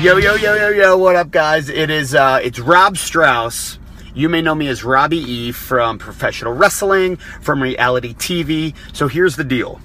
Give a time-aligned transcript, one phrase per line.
[0.00, 1.68] Yo, yo, yo, yo, yo, what up, guys?
[1.68, 3.80] It is, uh, it's Rob Strauss.
[4.14, 8.76] You may know me as Robbie E from professional wrestling, from reality TV.
[8.92, 9.80] So here's the deal.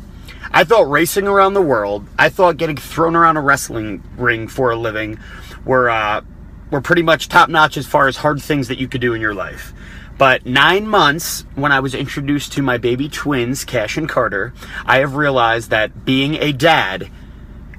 [0.52, 4.70] I thought racing around the world, I thought getting thrown around a wrestling ring for
[4.70, 5.18] a living
[5.66, 6.22] were, uh,
[6.70, 9.22] were pretty much top notch as far as hard things that you could do in
[9.22, 9.74] your life.
[10.20, 14.54] But nine months when I was introduced to my baby twins, Cash and Carter,
[14.86, 17.10] I have realized that being a dad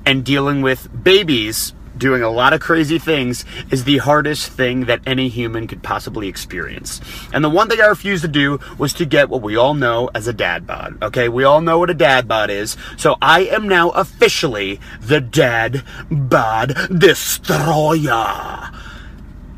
[0.04, 5.00] and dealing with babies doing a lot of crazy things is the hardest thing that
[5.06, 7.00] any human could possibly experience.
[7.32, 10.10] And the one thing I refused to do was to get what we all know
[10.15, 11.03] as a dad bod.
[11.03, 12.77] Okay, we all know what a dad bod is.
[12.97, 18.71] So I am now officially the dad bod destroyer.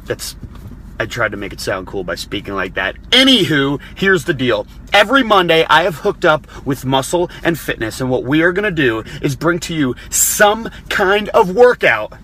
[0.04, 0.36] That's
[0.98, 2.96] I tried to make it sound cool by speaking like that.
[3.10, 4.66] Anywho, here's the deal.
[4.94, 8.64] Every Monday, I have hooked up with Muscle and Fitness, and what we are going
[8.64, 12.14] to do is bring to you some kind of workout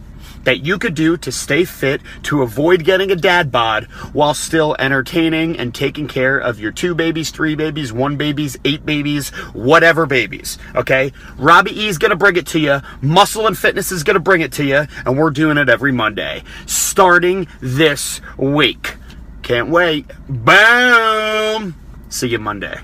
[0.45, 4.77] that you could do to stay fit, to avoid getting a dad bod, while still
[4.79, 10.07] entertaining and taking care of your two babies, three babies, one babies, eight babies, whatever
[10.07, 10.59] babies.
[10.75, 11.13] Okay?
[11.37, 12.81] Robbie E is gonna bring it to you.
[13.01, 16.43] Muscle and Fitness is gonna bring it to you, and we're doing it every Monday,
[16.67, 18.97] starting this week.
[19.43, 20.07] Can't wait.
[20.29, 21.75] Boom!
[22.09, 22.79] See you Monday.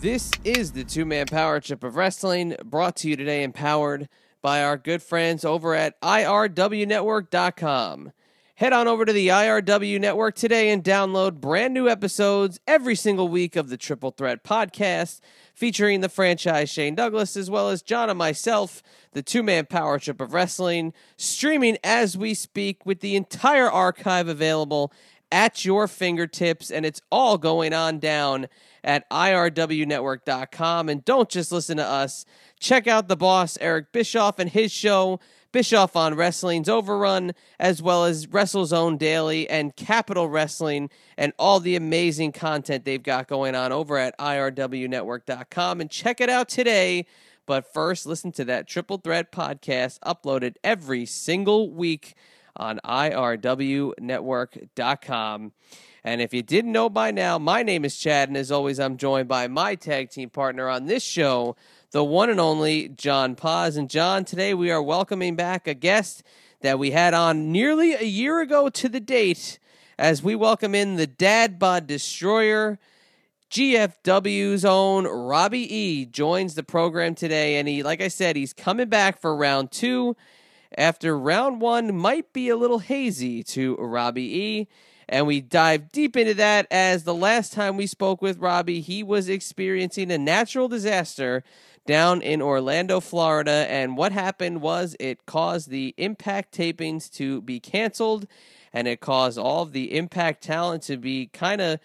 [0.00, 4.08] This is the two man power trip of wrestling brought to you today, empowered
[4.42, 8.12] by our good friends over at IRWNetwork.com.
[8.60, 13.28] Head on over to the IRW Network today and download brand new episodes every single
[13.28, 15.20] week of the Triple Threat podcast,
[15.54, 19.98] featuring the franchise Shane Douglas, as well as John and myself, the two man power
[19.98, 24.92] trip of wrestling, streaming as we speak with the entire archive available
[25.32, 28.46] at your fingertips, and it's all going on down
[28.82, 30.88] at IRWNetwork.com.
[30.88, 32.24] And don't just listen to us.
[32.60, 35.18] Check out the boss, Eric Bischoff, and his show,
[35.50, 41.74] Bischoff on Wrestling's Overrun, as well as WrestleZone Daily and Capital Wrestling, and all the
[41.74, 45.80] amazing content they've got going on over at IRWNetwork.com.
[45.80, 47.06] And check it out today.
[47.46, 52.14] But first, listen to that Triple Threat podcast uploaded every single week
[52.54, 55.52] on IRWNetwork.com.
[56.04, 58.96] And if you didn't know by now, my name is Chad, and as always, I'm
[58.96, 61.56] joined by my tag team partner on this show,
[61.92, 63.76] the one and only John Paz.
[63.76, 66.22] And John, today we are welcoming back a guest
[66.60, 69.58] that we had on nearly a year ago to the date
[69.98, 72.78] as we welcome in the Dad Bod Destroyer.
[73.50, 78.88] GFW's own Robbie E joins the program today, and he, like I said, he's coming
[78.88, 80.16] back for round two
[80.78, 84.68] after round one might be a little hazy to Robbie E.
[85.08, 89.02] And we dive deep into that as the last time we spoke with Robbie, he
[89.02, 91.42] was experiencing a natural disaster
[91.90, 93.66] down in Orlando, Florida.
[93.68, 98.28] And what happened was it caused the Impact tapings to be canceled
[98.72, 101.80] and it caused all of the Impact talent to be kind of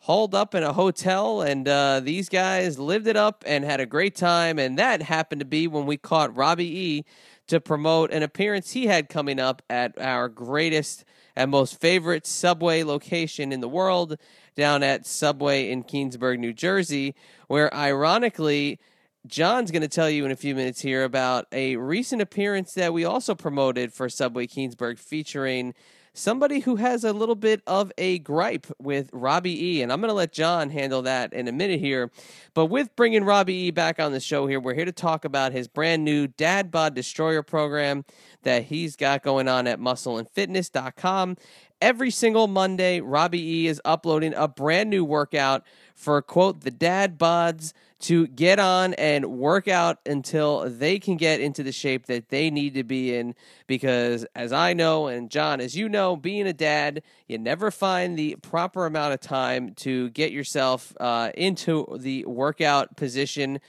[0.00, 3.86] hauled up in a hotel, and uh, these guys lived it up and had a
[3.86, 4.58] great time.
[4.58, 7.04] And that happened to be when we caught Robbie E
[7.46, 11.04] to promote an appearance he had coming up at our greatest
[11.36, 14.18] and most favorite Subway location in the world,
[14.56, 17.14] down at Subway in Keansburg, New Jersey,
[17.46, 18.80] where ironically,
[19.26, 22.92] John's going to tell you in a few minutes here about a recent appearance that
[22.92, 25.74] we also promoted for Subway Keansburg featuring
[26.12, 29.82] somebody who has a little bit of a gripe with Robbie E.
[29.82, 32.10] And I'm going to let John handle that in a minute here.
[32.52, 33.70] But with bringing Robbie E.
[33.70, 36.94] back on the show here, we're here to talk about his brand new Dad Bod
[36.94, 38.04] Destroyer program
[38.42, 41.36] that he's got going on at muscleandfitness.com.
[41.80, 47.18] Every single Monday, Robbie E is uploading a brand new workout for, quote, the dad
[47.18, 52.28] bods to get on and work out until they can get into the shape that
[52.28, 53.34] they need to be in.
[53.66, 58.18] Because, as I know, and John, as you know, being a dad, you never find
[58.18, 63.60] the proper amount of time to get yourself uh, into the workout position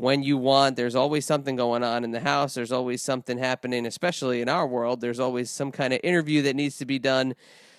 [0.00, 0.76] when you want.
[0.76, 2.54] There's always something going on in the house.
[2.54, 5.00] There's always something happening, especially in our world.
[5.00, 7.34] There's always some kind of interview that needs to be done.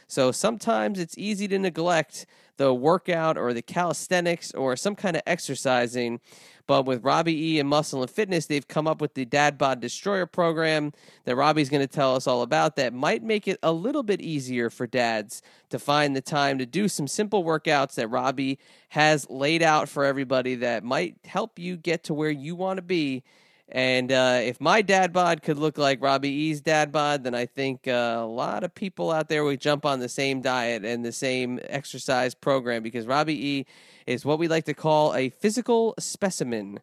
[0.07, 2.27] So sometimes it's easy to neglect
[2.57, 6.19] the workout or the calisthenics or some kind of exercising.
[6.67, 9.79] But with Robbie E and Muscle and Fitness, they've come up with the Dad Bod
[9.79, 10.93] Destroyer program
[11.25, 14.21] that Robbie's going to tell us all about that might make it a little bit
[14.21, 18.59] easier for dads to find the time to do some simple workouts that Robbie
[18.89, 22.81] has laid out for everybody that might help you get to where you want to
[22.81, 23.23] be
[23.71, 27.45] and uh, if my dad bod could look like Robbie E's dad bod, then I
[27.45, 31.05] think uh, a lot of people out there would jump on the same diet and
[31.05, 33.65] the same exercise program because Robbie E
[34.05, 36.81] is what we like to call a physical specimen.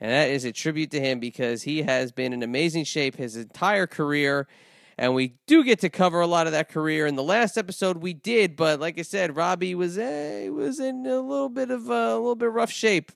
[0.00, 3.36] And that is a tribute to him because he has been in amazing shape his
[3.36, 4.48] entire career.
[4.96, 7.06] And we do get to cover a lot of that career.
[7.06, 11.04] In the last episode, we did, but like I said, Robbie was uh, was in
[11.04, 13.12] a little bit of uh, a little bit rough shape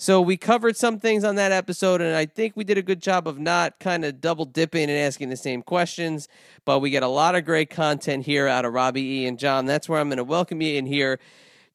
[0.00, 3.02] so we covered some things on that episode, and I think we did a good
[3.02, 6.28] job of not kind of double dipping and asking the same questions.
[6.64, 9.66] But we get a lot of great content here out of Robbie E and John.
[9.66, 11.18] That's where I'm going to welcome you in here.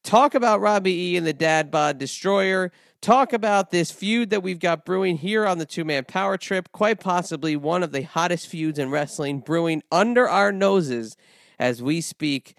[0.02, 2.72] Talk about Robbie E and the Dad Bod Destroyer.
[3.02, 6.72] Talk about this feud that we've got brewing here on the two man power trip.
[6.72, 11.14] Quite possibly one of the hottest feuds in wrestling brewing under our noses
[11.58, 12.56] as we speak,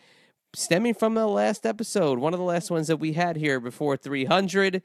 [0.54, 3.98] stemming from the last episode, one of the last ones that we had here before
[3.98, 4.84] 300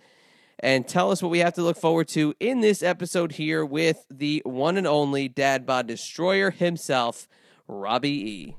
[0.61, 4.05] and tell us what we have to look forward to in this episode here with
[4.11, 7.27] the one and only Dad Bod Destroyer himself,
[7.67, 8.57] Robbie E.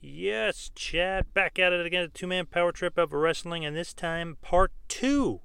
[0.00, 3.92] Yes, Chad, back at it again, a two man power trip of wrestling, and this
[3.92, 5.40] time part two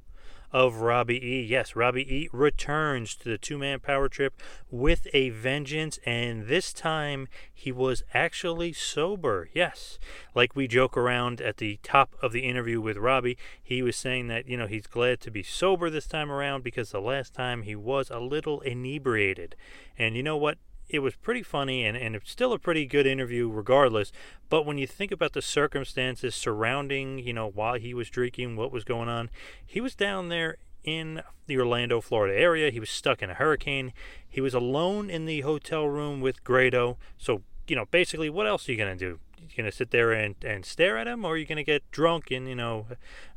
[0.55, 1.43] of Robbie E.
[1.43, 4.41] Yes, Robbie E returns to the two man power trip
[4.71, 9.49] with a vengeance, and this time he was actually sober.
[9.53, 9.99] Yes,
[10.33, 14.27] like we joke around at the top of the interview with Robbie, he was saying
[14.29, 17.63] that, you know, he's glad to be sober this time around because the last time
[17.63, 19.57] he was a little inebriated.
[19.97, 20.57] And you know what?
[20.87, 24.11] It was pretty funny and, and it's still a pretty good interview regardless.
[24.49, 28.71] But when you think about the circumstances surrounding, you know, while he was drinking, what
[28.71, 29.29] was going on,
[29.65, 32.71] he was down there in the Orlando, Florida area.
[32.71, 33.91] He was stuck in a hurricane.
[34.27, 36.97] He was alone in the hotel room with Grado.
[37.17, 39.19] So, you know, basically, what else are you going to do?
[39.39, 41.89] You're going to sit there and, and stare at him, or you're going to get
[41.91, 42.87] drunk and, you know,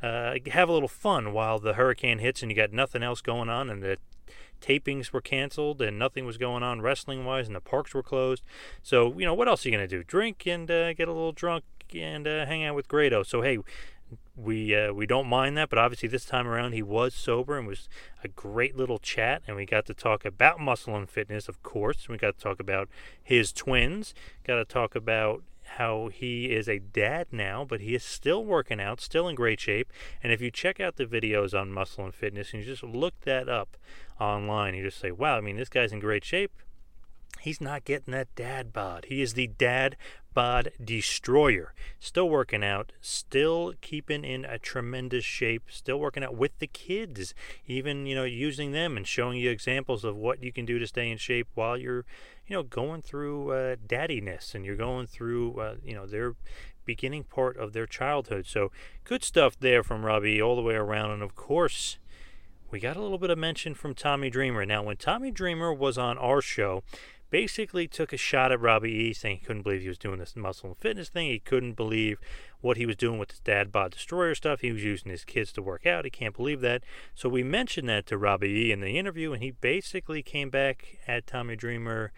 [0.01, 3.49] uh, have a little fun while the hurricane hits and you got nothing else going
[3.49, 3.97] on and the
[4.61, 8.43] tapings were canceled and nothing was going on wrestling wise and the parks were closed.
[8.81, 10.03] So, you know, what else are you going to do?
[10.03, 11.63] Drink and uh, get a little drunk
[11.95, 13.23] and uh, hang out with Grado.
[13.23, 13.59] So, hey,
[14.35, 17.67] we uh, we don't mind that, but obviously this time around he was sober and
[17.67, 17.89] was
[18.23, 22.07] a great little chat, and we got to talk about muscle and fitness, of course.
[22.07, 22.89] We got to talk about
[23.21, 24.13] his twins.
[24.45, 25.43] Got to talk about
[25.77, 29.59] how he is a dad now, but he is still working out, still in great
[29.59, 29.91] shape.
[30.23, 33.19] And if you check out the videos on muscle and fitness and you just look
[33.21, 33.77] that up
[34.19, 36.51] online, you just say, wow, I mean, this guy's in great shape.
[37.41, 39.05] He's not getting that dad bod.
[39.07, 39.95] He is the dad
[40.39, 41.73] bod destroyer.
[41.99, 47.33] Still working out, still keeping in a tremendous shape, still working out with the kids,
[47.67, 50.87] even, you know, using them and showing you examples of what you can do to
[50.87, 52.05] stay in shape while you're,
[52.47, 56.35] you know, going through uh, daddiness and you're going through, uh, you know, their
[56.85, 58.45] beginning part of their childhood.
[58.47, 58.71] So
[59.03, 61.11] good stuff there from Robbie all the way around.
[61.11, 61.97] And of course,
[62.71, 64.65] we got a little bit of mention from Tommy Dreamer.
[64.65, 66.83] Now, when Tommy Dreamer was on our show,
[67.29, 70.35] basically took a shot at Robbie E, saying he couldn't believe he was doing this
[70.35, 71.27] muscle and fitness thing.
[71.27, 72.19] He couldn't believe
[72.61, 74.61] what he was doing with his dad bod destroyer stuff.
[74.61, 76.05] He was using his kids to work out.
[76.05, 76.83] He can't believe that.
[77.15, 80.97] So we mentioned that to Robbie E in the interview, and he basically came back
[81.07, 82.11] at Tommy Dreamer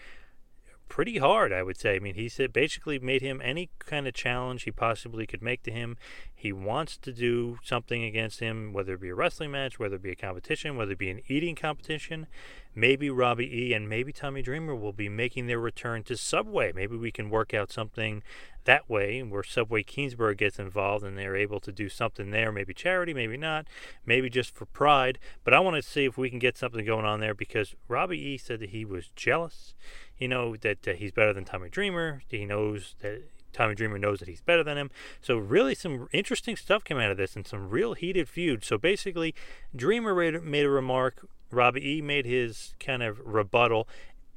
[0.92, 1.96] pretty hard, I would say.
[1.96, 5.64] I mean, he said basically made him any kind of challenge he possibly could make
[5.64, 5.96] to him.
[6.36, 10.02] He wants to do something against him, whether it be a wrestling match, whether it
[10.02, 12.28] be a competition, whether it be an eating competition.
[12.74, 16.72] Maybe Robbie E and maybe Tommy Dreamer will be making their return to Subway.
[16.74, 18.24] Maybe we can work out something
[18.64, 22.52] that way where Subway Keansburg gets involved and they're able to do something there.
[22.52, 23.66] Maybe charity, maybe not,
[24.06, 25.20] maybe just for pride.
[25.44, 28.20] But I want to see if we can get something going on there because Robbie
[28.20, 29.74] E said that he was jealous
[30.22, 32.22] you know that uh, he's better than Tommy Dreamer.
[32.28, 34.92] He knows that Tommy Dreamer knows that he's better than him.
[35.20, 38.64] So really, some interesting stuff came out of this, and some real heated feud.
[38.64, 39.34] So basically,
[39.76, 41.28] Dreamer made a remark.
[41.52, 43.88] Robbie E made his kind of rebuttal,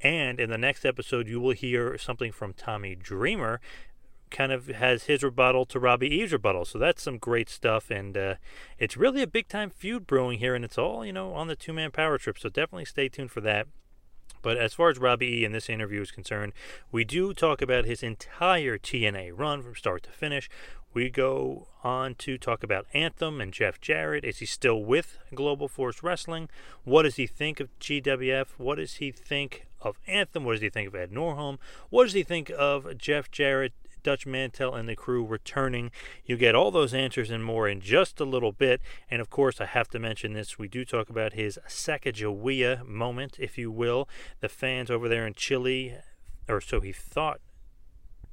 [0.01, 3.59] and in the next episode, you will hear something from Tommy Dreamer.
[4.29, 8.17] Kind of has his rebuttal to Robbie E's rebuttal, so that's some great stuff, and
[8.17, 8.35] uh,
[8.77, 11.55] it's really a big time feud brewing here, and it's all you know on the
[11.55, 12.37] two man power trip.
[12.37, 13.67] So definitely stay tuned for that.
[14.45, 16.53] But as far as Robbie E in this interview is concerned,
[16.91, 20.49] we do talk about his entire TNA run from start to finish.
[20.95, 24.23] We go on to talk about Anthem and Jeff Jarrett.
[24.23, 26.47] Is he still with Global Force Wrestling?
[26.85, 28.51] What does he think of GWF?
[28.57, 30.45] What does he think of Anthem?
[30.45, 31.57] What does he think of Ed Nordholm?
[31.89, 33.73] What does he think of Jeff Jarrett
[34.03, 35.89] Dutch Mantell and the crew returning.
[36.25, 38.79] You get all those answers and more in just a little bit.
[39.09, 40.59] And of course, I have to mention this.
[40.59, 44.07] We do talk about his Sacagawea moment, if you will.
[44.41, 45.95] The fans over there in Chile,
[46.47, 47.41] or so he thought,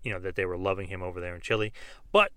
[0.03, 1.73] you know, that they were loving him over there in Chile.
[2.13, 2.33] But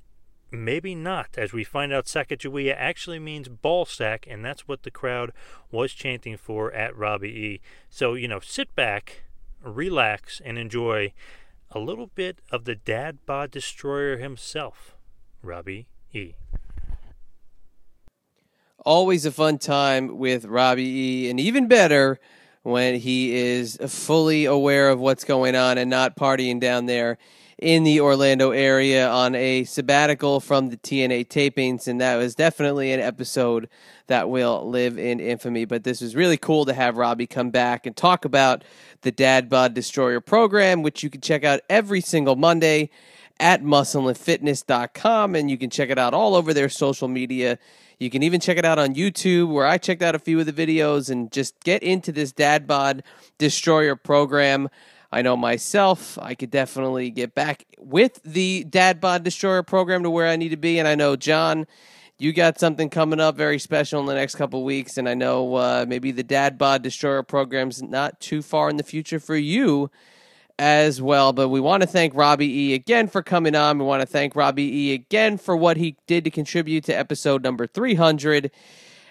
[0.63, 4.91] maybe not, as we find out Sacagawea actually means ball sack, and that's what the
[4.91, 5.31] crowd
[5.71, 7.61] was chanting for at Robbie E.
[7.89, 9.23] So, you know, sit back,
[9.61, 11.13] relax, and enjoy
[11.71, 14.95] a little bit of the dad bod destroyer himself,
[15.41, 16.33] Robbie E.
[18.85, 22.19] Always a fun time with Robbie E, and even better
[22.61, 27.17] when he is fully aware of what's going on and not partying down there
[27.57, 32.91] in the Orlando area on a sabbatical from the TNA tapings, and that was definitely
[32.91, 33.69] an episode
[34.07, 35.65] that will live in infamy.
[35.65, 38.63] But this was really cool to have Robbie come back and talk about
[39.01, 42.89] the Dad Bod Destroyer program, which you can check out every single Monday
[43.39, 47.57] at muscleandfitness.com, and you can check it out all over their social media.
[47.99, 50.45] You can even check it out on YouTube, where I checked out a few of
[50.45, 53.03] the videos and just get into this Dad Bod
[53.37, 54.69] Destroyer program.
[55.15, 60.09] I know myself, I could definitely get back with the Dad Bod Destroyer program to
[60.09, 60.77] where I need to be.
[60.77, 61.67] And I know, John,
[62.17, 64.97] you got something coming up very special in the next couple weeks.
[64.97, 68.83] And I know uh, maybe the Dad Bod Destroyer program's not too far in the
[68.83, 69.89] future for you
[70.59, 71.31] as well.
[71.31, 73.79] But we want to thank Robbie E again for coming on.
[73.79, 77.41] We want to thank Robbie E again for what he did to contribute to episode
[77.41, 78.51] number 300.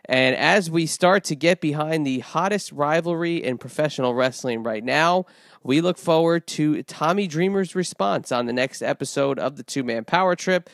[0.06, 5.25] And as we start to get behind the hottest rivalry in professional wrestling right now,
[5.64, 10.04] we look forward to Tommy Dreamer's response on the next episode of the Two Man
[10.04, 10.68] Power Trip.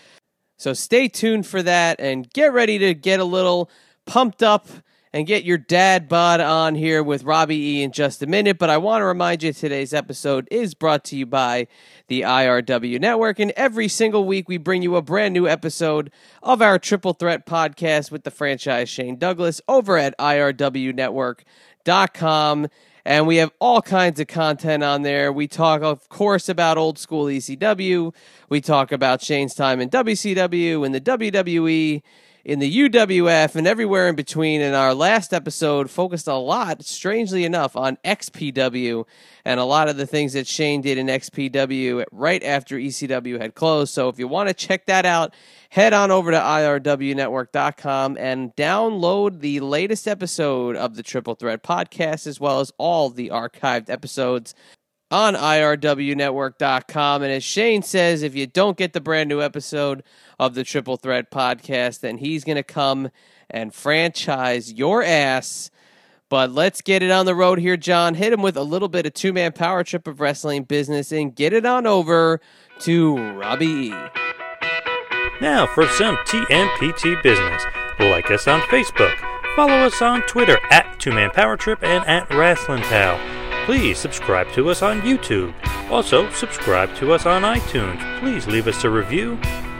[0.58, 3.70] So stay tuned for that and get ready to get a little
[4.04, 4.66] pumped up
[5.12, 8.58] and get your dad bod on here with Robbie E in just a minute.
[8.58, 11.66] But I want to remind you today's episode is brought to you by
[12.08, 13.38] the IRW Network.
[13.38, 16.10] And every single week, we bring you a brand new episode
[16.42, 22.68] of our Triple Threat podcast with the franchise Shane Douglas over at IRWNetwork.com.
[23.10, 25.32] And we have all kinds of content on there.
[25.32, 28.14] We talk, of course, about old school ECW.
[28.48, 32.02] We talk about Shane's time in WCW and the WWE,
[32.44, 34.60] in the UWF, and everywhere in between.
[34.60, 39.04] And our last episode focused a lot, strangely enough, on XPW
[39.44, 43.54] and a lot of the things that Shane did in XPW right after ECW had
[43.54, 43.92] closed.
[43.92, 45.34] So if you want to check that out,
[45.70, 52.26] head on over to irwnetwork.com and download the latest episode of the Triple Threat podcast,
[52.26, 54.54] as well as all the archived episodes
[55.10, 57.22] on irwnetwork.com.
[57.22, 60.02] And as Shane says, if you don't get the brand new episode
[60.38, 63.10] of the Triple Threat podcast, then he's going to come
[63.48, 65.70] and franchise your ass.
[66.28, 68.14] But let's get it on the road here, John.
[68.14, 71.34] Hit him with a little bit of two man power trip of wrestling business and
[71.34, 72.40] get it on over
[72.80, 73.94] to Robbie E.
[75.40, 77.62] Now for some TMPT business.
[77.98, 79.14] Like us on Facebook.
[79.56, 83.39] Follow us on Twitter at Two Man Power Trip and at Wrestling Pal.
[83.70, 85.54] Please subscribe to us on YouTube.
[85.92, 88.00] Also, subscribe to us on iTunes.
[88.18, 89.38] Please leave us a review.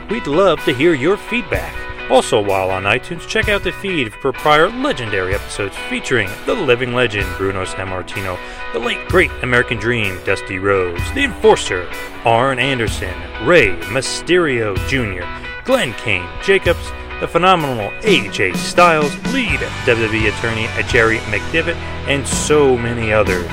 [0.09, 1.75] We'd love to hear your feedback.
[2.09, 6.93] Also, while on iTunes, check out the feed for prior legendary episodes featuring the living
[6.93, 8.39] legend Bruno Sammartino,
[8.71, 11.85] the late great American Dream Dusty Rhodes, the Enforcer
[12.23, 13.13] Arn Anderson,
[13.45, 15.27] Rey Mysterio Jr.,
[15.65, 21.75] Glenn Kane Jacobs, the phenomenal AJ Styles, lead WWE attorney Jerry McDevitt,
[22.07, 23.51] and so many others.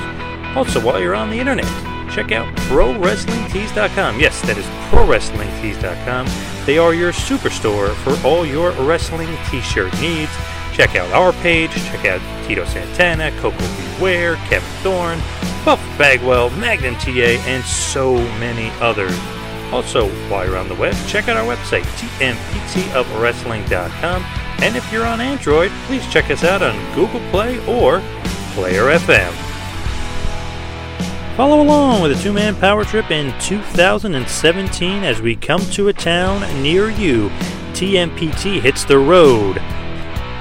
[0.57, 1.67] Also, while you're on the internet,
[2.11, 4.19] check out ProWrestlingTees.com.
[4.19, 6.27] Yes, that is ProWrestlingTees.com.
[6.67, 10.33] They are your superstore for all your wrestling t-shirt needs.
[10.73, 13.65] Check out our page, check out Tito Santana, Coco
[13.97, 15.21] Beware, Kevin Thorn,
[15.65, 19.17] Buff Bagwell, Magnum TA, and so many others.
[19.73, 21.83] Also, while you're on the web, check out our website,
[22.19, 24.25] tmptofwrestling.com.
[24.61, 28.01] And if you're on Android, please check us out on Google Play or
[28.55, 29.48] Player FM.
[31.39, 35.93] Follow along with a two man power trip in 2017 as we come to a
[35.93, 37.29] town near you.
[37.75, 39.59] TMPT hits the road.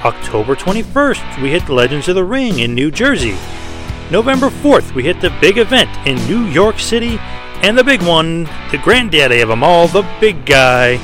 [0.04, 3.36] October 21st, we hit the Legends of the Ring in New Jersey.
[4.10, 7.18] November 4th, we hit the big event in New York City.
[7.62, 10.96] And the big one, the granddaddy of them all, the big guy,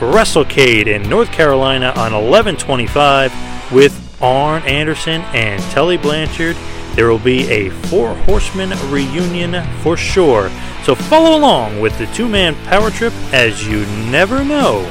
[0.00, 6.56] WrestleCade in North Carolina on 1125 with Arn Anderson and Tully Blanchard.
[6.94, 10.48] There will be a Four Horsemen reunion for sure.
[10.84, 14.82] So follow along with the two man power trip as you never know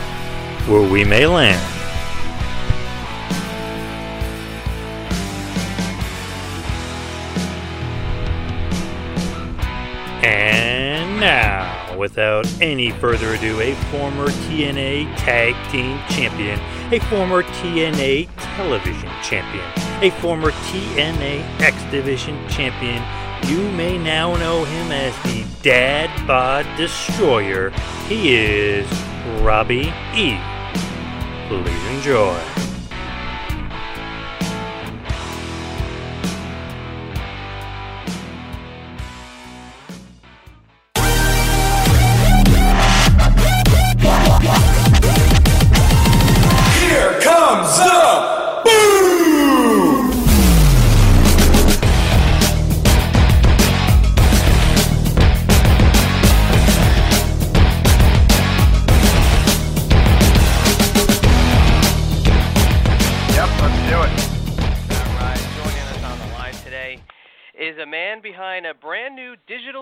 [0.67, 1.61] where we may land.
[10.25, 16.59] And now, without any further ado, a former TNA Tag Team Champion,
[16.93, 23.01] a former TNA Television Champion, a former TNA X Division Champion.
[23.49, 27.69] You may now know him as the Dad Bod Destroyer.
[28.09, 28.85] He is
[29.39, 30.37] Robbie E.
[31.47, 32.52] Please enjoy.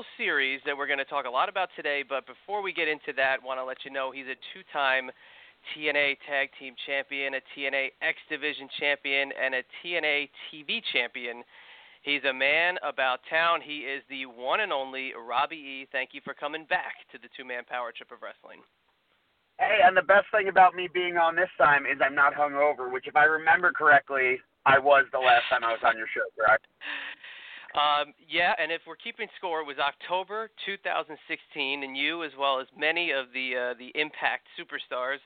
[0.02, 2.04] Digital series that we're going to talk a lot about today.
[2.08, 5.12] But before we get into that, want to let you know he's a two-time
[5.74, 11.44] TNA Tag Team Champion, a TNA X Division Champion, and a TNA TV Champion.
[12.02, 13.60] He's a man about town.
[13.62, 15.88] He is the one and only Robbie E.
[15.92, 18.66] Thank you for coming back to the two-man power trip of wrestling.
[19.60, 22.92] Hey, and the best thing about me being on this time is I'm not hungover,
[22.92, 26.26] which, if I remember correctly, I was the last time I was on your show,
[26.34, 26.66] correct?
[27.72, 31.16] Um, yeah, and if we're keeping score, it was October 2016,
[31.84, 35.24] and you, as well as many of the uh, the Impact superstars,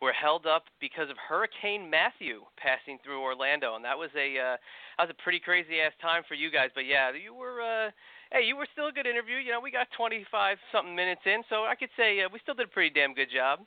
[0.00, 4.56] were held up because of Hurricane Matthew passing through Orlando, and that was a uh,
[4.96, 6.70] that was a pretty crazy ass time for you guys.
[6.74, 7.62] But yeah, you were.
[7.62, 7.90] Uh,
[8.30, 9.36] Hey, you were still a good interview.
[9.40, 12.52] You know, we got 25 something minutes in, so I could say uh, we still
[12.52, 13.60] did a pretty damn good job.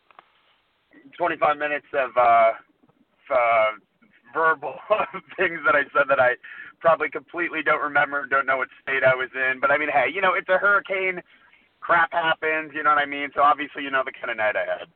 [1.17, 2.51] 25 minutes of uh,
[3.33, 3.71] uh,
[4.33, 4.75] verbal
[5.37, 6.37] things that I said that I
[6.81, 9.59] probably completely don't remember, don't know what state I was in.
[9.61, 11.21] But I mean, hey, you know, it's a hurricane.
[11.79, 13.29] Crap happens, you know what I mean?
[13.33, 14.87] So obviously, you know the kind of night I had.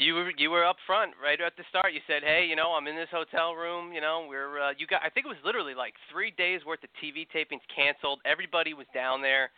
[0.00, 1.92] You were you were up front right at the start.
[1.92, 3.92] You said, "Hey, you know, I'm in this hotel room.
[3.92, 5.02] You know, we're uh, you got.
[5.04, 8.20] I think it was literally like three days worth of TV tapings canceled.
[8.24, 9.50] Everybody was down there.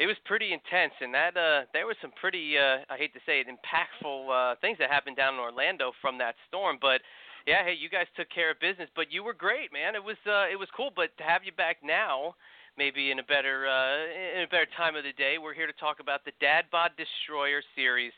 [0.00, 3.20] It was pretty intense, and that uh, there was some pretty uh, I hate to
[3.24, 6.78] say it, impactful uh, things that happened down in Orlando from that storm.
[6.80, 7.00] But
[7.48, 8.92] yeah, hey, you guys took care of business.
[8.92, 9.96] But you were great, man.
[9.96, 10.92] It was uh, it was cool.
[10.92, 12.36] But to have you back now,
[12.76, 15.78] maybe in a better uh, in a better time of the day, we're here to
[15.80, 18.12] talk about the Dad Bod Destroyer series.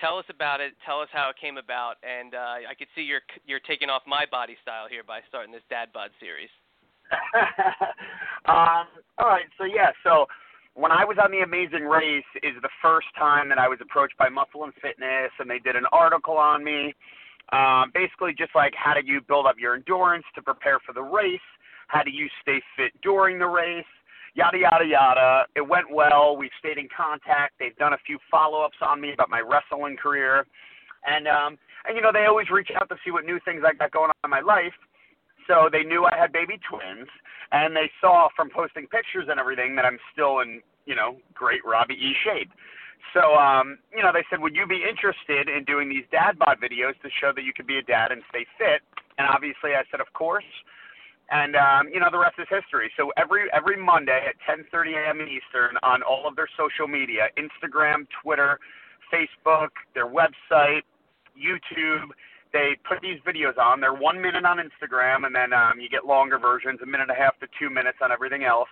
[0.00, 0.74] Tell us about it.
[0.84, 2.02] Tell us how it came about.
[2.02, 5.54] And uh, I could see you're you're taking off my body style here by starting
[5.54, 6.50] this Dad Bod series.
[8.50, 10.24] um, all right, so yeah, so
[10.74, 14.16] when I was on the Amazing Race is the first time that I was approached
[14.16, 16.94] by Muscle and Fitness, and they did an article on me.
[17.52, 21.02] Um, basically, just like how do you build up your endurance to prepare for the
[21.02, 21.40] race?
[21.88, 23.84] How do you stay fit during the race?
[24.34, 25.44] Yada yada yada.
[25.54, 26.36] It went well.
[26.36, 27.54] We've stayed in contact.
[27.58, 30.46] They've done a few follow-ups on me about my wrestling career,
[31.04, 33.74] and um, and you know they always reach out to see what new things I
[33.74, 34.72] got going on in my life.
[35.46, 37.08] So they knew I had baby twins,
[37.50, 41.60] and they saw from posting pictures and everything that I'm still in, you know, great
[41.66, 42.50] Robbie E shape.
[43.14, 46.58] So, um, you know, they said, would you be interested in doing these dad bod
[46.62, 48.80] videos to show that you could be a dad and stay fit?
[49.18, 50.48] And obviously, I said, of course.
[51.30, 52.92] And um, you know, the rest is history.
[52.96, 55.20] So every every Monday at 10:30 a.m.
[55.22, 58.58] Eastern on all of their social media, Instagram, Twitter,
[59.08, 60.84] Facebook, their website,
[61.32, 62.12] YouTube,
[62.52, 63.80] they put these videos on.
[63.80, 67.16] They're one minute on Instagram, and then um, you get longer versions, a minute and
[67.16, 68.68] a half to two minutes on everything else.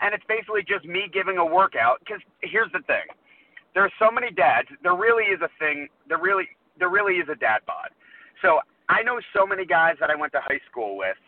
[0.00, 2.00] And it's basically just me giving a workout.
[2.00, 3.04] Because here's the thing:
[3.74, 4.68] there are so many dads.
[4.82, 5.88] There really is a thing.
[6.08, 7.90] There really, there really is a dad bod.
[8.40, 11.18] So I know so many guys that I went to high school with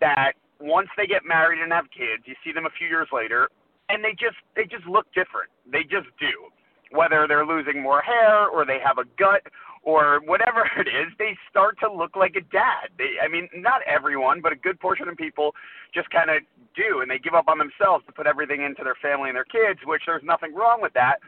[0.00, 3.48] that once they get married and have kids, you see them a few years later,
[3.88, 5.50] and they just they just look different.
[5.70, 6.50] They just do.
[6.90, 9.42] Whether they're losing more hair or they have a gut
[9.82, 12.90] or whatever it is, they start to look like a dad.
[12.98, 15.54] They, I mean, not everyone, but a good portion of people
[15.94, 16.42] just kind of
[16.74, 19.46] do, and they give up on themselves to put everything into their family and their
[19.46, 21.18] kids, which there's nothing wrong with that.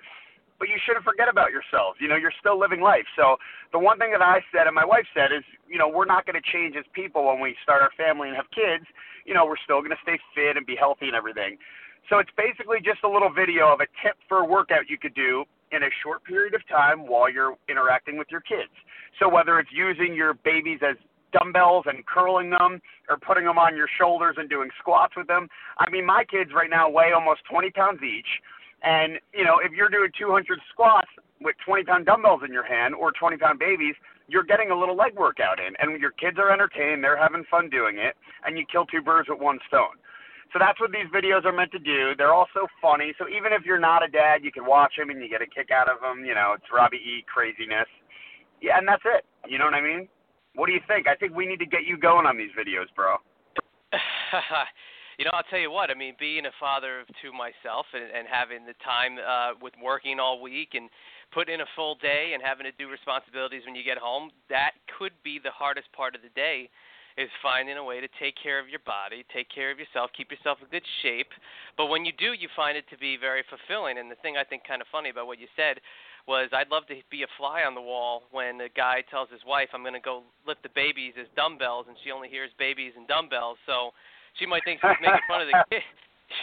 [0.59, 1.99] But you shouldn't forget about yourselves.
[2.03, 3.07] You know, you're still living life.
[3.15, 3.37] So
[3.73, 6.27] the one thing that I said and my wife said is, you know, we're not
[6.27, 8.85] going to change as people when we start our family and have kids.
[9.25, 11.59] You know, we're still going to stay fit and be healthy and everything.
[12.11, 15.15] So it's basically just a little video of a tip for a workout you could
[15.15, 18.73] do in a short period of time while you're interacting with your kids.
[19.21, 20.97] So whether it's using your babies as
[21.33, 25.49] dumbbells and curling them or putting them on your shoulders and doing squats with them.
[25.79, 28.29] I mean, my kids right now weigh almost 20 pounds each.
[28.83, 31.09] And, you know, if you're doing 200 squats
[31.41, 33.95] with 20 pound dumbbells in your hand or 20 pound babies,
[34.29, 35.75] you're getting a little leg workout in.
[35.81, 38.15] And your kids are entertained, they're having fun doing it,
[38.45, 39.99] and you kill two birds with one stone.
[40.53, 42.17] So that's what these videos are meant to do.
[42.17, 43.13] They're also funny.
[43.19, 45.47] So even if you're not a dad, you can watch them and you get a
[45.47, 46.25] kick out of them.
[46.25, 47.89] You know, it's Robbie E craziness.
[48.63, 49.25] Yeah, and that's it.
[49.47, 50.09] You know what I mean?
[50.55, 51.07] What do you think?
[51.07, 53.17] I think we need to get you going on these videos, bro.
[55.19, 55.91] you know, I'll tell you what.
[55.91, 60.23] I mean, being a father two myself and, and having the time uh, with working
[60.23, 60.89] all week and
[61.35, 64.79] putting in a full day and having to do responsibilities when you get home, that
[64.87, 66.71] could be the hardest part of the day
[67.19, 70.31] is finding a way to take care of your body, take care of yourself, keep
[70.31, 71.35] yourself in good shape.
[71.77, 73.99] But when you do, you find it to be very fulfilling.
[73.99, 75.83] And the thing I think kind of funny about what you said
[76.31, 79.43] was I'd love to be a fly on the wall when the guy tells his
[79.45, 82.93] wife, I'm going to go lift the babies as dumbbells, and she only hears babies
[82.95, 83.59] and dumbbells.
[83.67, 83.91] So
[84.39, 85.83] she might think he's making fun of the kid.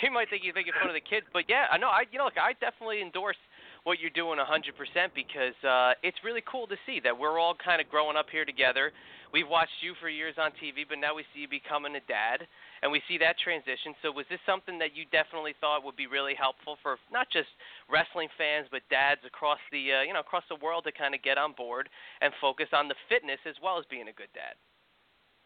[0.01, 1.29] She might think he's making fun of the kids.
[1.29, 1.93] But yeah, I know.
[1.93, 3.37] I you know, look, I definitely endorse
[3.85, 4.73] what you're doing 100%
[5.13, 8.49] because uh, it's really cool to see that we're all kind of growing up here
[8.49, 8.89] together
[9.35, 12.47] we've watched you for years on TV, but now we see you becoming a dad,
[12.79, 13.91] and we see that transition.
[13.99, 17.51] So, was this something that you definitely thought would be really helpful for not just
[17.91, 21.19] wrestling fans, but dads across the uh, you know across the world to kind of
[21.19, 21.91] get on board
[22.23, 24.55] and focus on the fitness as well as being a good dad?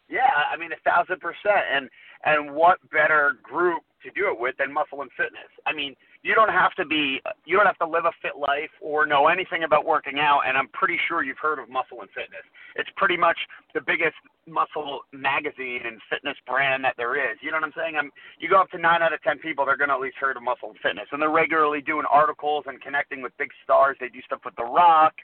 [0.10, 1.89] Yeah, I mean a thousand percent, and
[2.26, 5.52] and what better group to do it with than Muscle and Fitness?
[5.65, 8.72] I mean, you don't have to be you don't have to live a fit life
[8.82, 12.10] or know anything about working out and i'm pretty sure you've heard of muscle and
[12.12, 12.43] fitness.
[12.76, 13.38] It's pretty much
[13.74, 14.15] the biggest
[14.48, 17.38] muscle magazine and fitness brand that there is.
[17.41, 17.95] You know what i'm saying?
[17.95, 20.36] I'm you go up to nine out of ten people they're to at least heard
[20.36, 21.08] of muscle and fitness.
[21.12, 23.95] And they're regularly doing articles and connecting with big stars.
[24.00, 25.15] They do stuff with the rock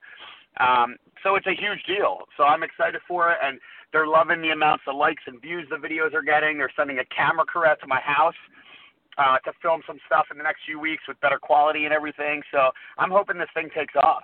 [0.59, 3.59] um, so it's a huge deal so i'm excited for it and
[3.91, 7.05] they're loving the amounts of likes and views the videos are getting they're sending a
[7.13, 8.35] camera crew out to my house
[9.17, 12.41] uh, to film some stuff in the next few weeks with better quality and everything.
[12.51, 14.23] So I'm hoping this thing takes off.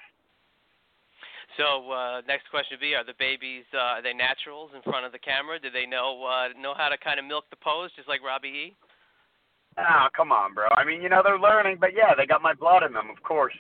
[1.58, 5.06] So uh, next question would be: Are the babies uh, are they naturals in front
[5.06, 5.60] of the camera?
[5.60, 8.72] Do they know uh, know how to kind of milk the pose, just like Robbie
[8.72, 8.76] E?
[9.78, 10.68] Oh, come on, bro.
[10.76, 13.24] I mean, you know they're learning, but yeah, they got my blood in them, of
[13.24, 13.56] course.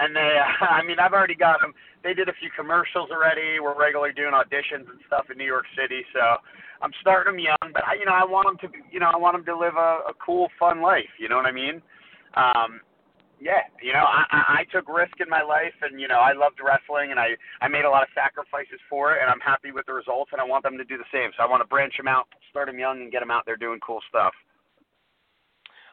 [0.00, 1.72] And they, I mean, I've already got them.
[2.02, 3.60] They did a few commercials already.
[3.60, 6.02] We're regularly doing auditions and stuff in New York City.
[6.12, 6.40] So
[6.80, 9.16] I'm starting them young, but I, you know, I want them to, you know, I
[9.16, 11.12] want them to live a, a cool, fun life.
[11.20, 11.82] You know what I mean?
[12.34, 12.80] Um,
[13.40, 16.36] yeah, you know, I, I, I took risk in my life, and you know, I
[16.36, 19.72] loved wrestling, and I, I made a lot of sacrifices for it, and I'm happy
[19.72, 21.32] with the results, and I want them to do the same.
[21.36, 23.56] So I want to branch them out, start them young, and get them out there
[23.56, 24.36] doing cool stuff.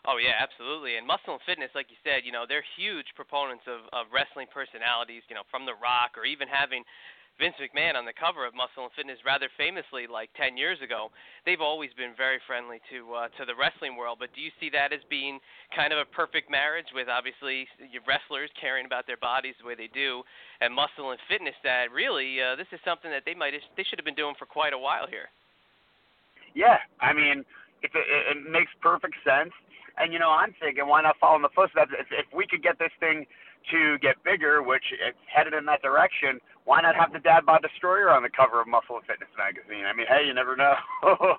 [0.08, 0.96] Oh yeah, absolutely.
[0.96, 4.48] And Muscle and Fitness, like you said, you know, they're huge proponents of, of wrestling
[4.48, 6.88] personalities, you know, from The Rock or even having
[7.36, 11.12] Vince McMahon on the cover of Muscle and Fitness rather famously like 10 years ago.
[11.46, 14.72] They've always been very friendly to uh, to the wrestling world, but do you see
[14.74, 15.44] that as being
[15.76, 17.68] kind of a perfect marriage with obviously
[18.08, 20.24] wrestlers caring about their bodies the way they do
[20.64, 24.00] and Muscle and Fitness that really uh, this is something that they might they should
[24.00, 25.30] have been doing for quite a while here.
[26.56, 27.46] Yeah, I mean,
[27.86, 29.54] it, it, it makes perfect sense.
[29.98, 31.92] And you know, I'm thinking, why not follow in the footsteps?
[31.98, 33.26] If, if we could get this thing
[33.72, 37.62] to get bigger, which it's headed in that direction, why not have the Dad Bod
[37.62, 39.86] Destroyer on the cover of Muscle and Fitness magazine?
[39.86, 40.76] I mean, hey, you never know.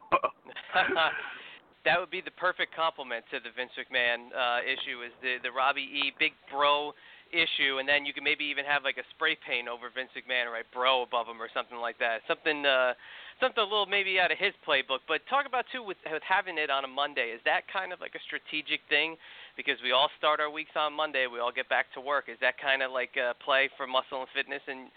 [1.85, 5.05] that would be the perfect complement to the Vince McMahon uh, issue.
[5.07, 6.12] Is the the Robbie E.
[6.18, 6.92] Big Bro
[7.33, 10.51] issue, and then you can maybe even have like a spray paint over Vince McMahon,
[10.51, 12.25] right, bro above him or something like that.
[12.27, 12.95] Something, uh,
[13.41, 15.05] something a little maybe out of his playbook.
[15.07, 17.35] But talk about too with, with having it on a Monday.
[17.35, 19.17] Is that kind of like a strategic thing?
[19.57, 22.29] Because we all start our weeks on Monday, we all get back to work.
[22.29, 24.88] Is that kind of like a play for Muscle and Fitness and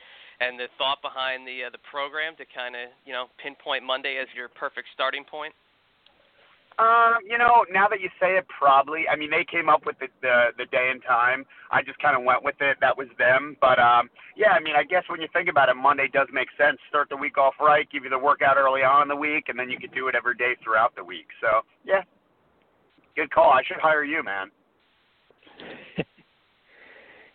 [0.42, 4.18] and the thought behind the uh, the program to kind of you know pinpoint Monday
[4.18, 5.54] as your perfect starting point?
[6.80, 9.04] Um, you know, now that you say it, probably.
[9.12, 11.46] I mean, they came up with the the, the day and time.
[11.70, 12.78] I just kind of went with it.
[12.80, 13.58] That was them.
[13.60, 16.48] But um, yeah, I mean, I guess when you think about it, Monday does make
[16.58, 16.80] sense.
[16.90, 19.60] Start the week off right, give you the workout early on in the week, and
[19.60, 21.28] then you could do it every day throughout the week.
[21.42, 22.02] So yeah,
[23.16, 23.52] good call.
[23.52, 24.50] I should hire you, man.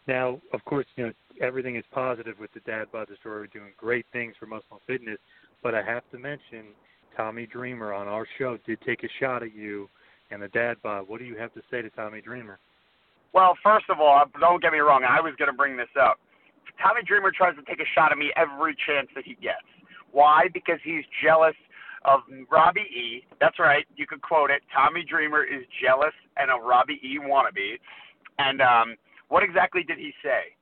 [0.09, 3.49] now, of course, you know everything is positive with the Dad Bod story.
[3.53, 5.19] Doing great things for Muscle Fitness,
[5.63, 6.73] but I have to mention
[7.17, 9.89] Tommy Dreamer on our show did take a shot at you
[10.31, 11.09] and the dad bod.
[11.09, 12.59] What do you have to say to Tommy Dreamer?
[13.33, 15.05] Well, first of all, don't get me wrong.
[15.05, 16.19] I was going to bring this up.
[16.83, 19.65] Tommy Dreamer tries to take a shot at me every chance that he gets.
[20.13, 20.49] Why?
[20.53, 21.55] Because he's jealous
[22.05, 23.25] of Robbie E.
[23.41, 23.85] That's right.
[23.97, 24.63] You could quote it.
[24.75, 27.19] Tommy Dreamer is jealous and a Robbie E.
[27.21, 27.79] wannabe.
[28.39, 28.97] And um,
[29.29, 30.53] what exactly did he say?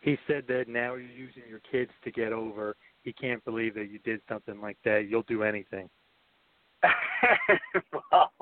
[0.00, 3.90] He said that now you're using your kids to get over he can't believe that
[3.90, 5.06] you did something like that.
[5.08, 5.88] You'll do anything.
[8.12, 8.32] well,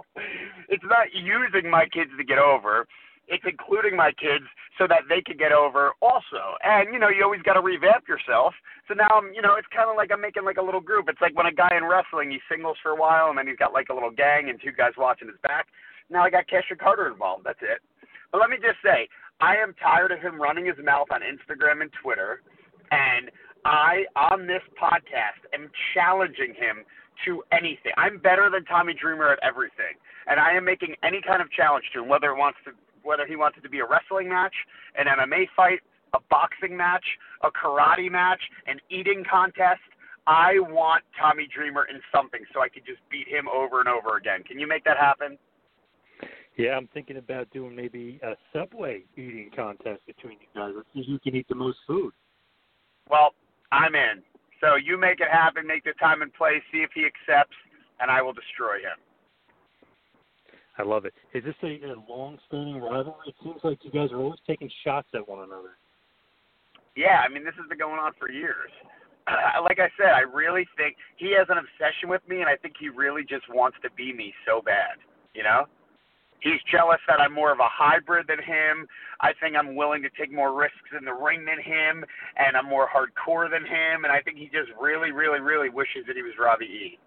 [0.69, 2.87] it's not using my kids to get over.
[3.29, 4.45] It's including my kids
[4.77, 6.57] so that they can get over also.
[6.65, 8.55] And you know, you always got to revamp yourself.
[8.89, 11.07] So now I'm, you know, it's kind of like I'm making like a little group.
[11.09, 13.61] It's like when a guy in wrestling he singles for a while and then he's
[13.61, 15.67] got like a little gang and two guys watching his back.
[16.09, 17.45] Now I got Cash and Carter involved.
[17.45, 17.79] That's it.
[18.33, 19.07] But let me just say,
[19.41, 22.43] I am tired of him running his mouth on Instagram and Twitter,
[22.91, 23.31] and
[23.65, 26.85] I, on this podcast, am challenging him
[27.27, 27.93] to anything.
[27.97, 31.85] I'm better than Tommy Dreamer at everything, and I am making any kind of challenge
[31.95, 34.55] to him, whether it wants to, whether he wants it to be a wrestling match,
[34.97, 35.81] an MMA fight,
[36.15, 37.05] a boxing match,
[37.43, 39.81] a karate match, an eating contest.
[40.27, 44.17] I want Tommy Dreamer in something so I could just beat him over and over
[44.17, 44.43] again.
[44.45, 45.39] Can you make that happen?
[46.57, 50.73] Yeah, I'm thinking about doing maybe a Subway eating contest between you guys.
[50.77, 52.13] Let's see who can eat the most food.
[53.09, 53.31] Well,
[53.73, 54.23] I'm in.
[54.61, 57.57] So you make it happen, make the time and place, see if he accepts,
[58.01, 58.99] and I will destroy him.
[60.79, 61.15] I love it.
[61.35, 63.29] Is this a, a long-standing rivalry?
[63.29, 65.77] It seems like you guys are always taking shots at one another.
[66.97, 68.71] Yeah, I mean this has been going on for years.
[69.65, 72.75] like I said, I really think he has an obsession with me, and I think
[72.81, 74.99] he really just wants to be me so bad.
[75.35, 75.67] You know?
[76.43, 78.87] He's jealous that I'm more of a hybrid than him.
[79.21, 82.05] I think I'm willing to take more risks in the ring than him,
[82.39, 84.05] and I'm more hardcore than him.
[84.05, 86.99] And I think he just really, really, really wishes that he was Robbie E.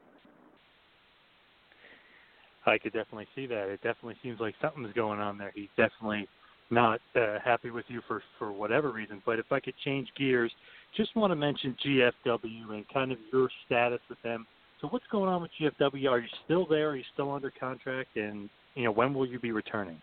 [2.66, 3.70] I could definitely see that.
[3.70, 5.52] It definitely seems like something's going on there.
[5.54, 6.28] He's definitely
[6.70, 9.22] not uh, happy with you for for whatever reason.
[9.26, 10.52] But if I could change gears,
[10.96, 14.48] just want to mention GFW and kind of your status with them.
[14.82, 16.10] So what's going on with GFW?
[16.10, 16.90] Are you still there?
[16.90, 18.16] Are you still under contract?
[18.16, 20.02] And you know, when will you be returning?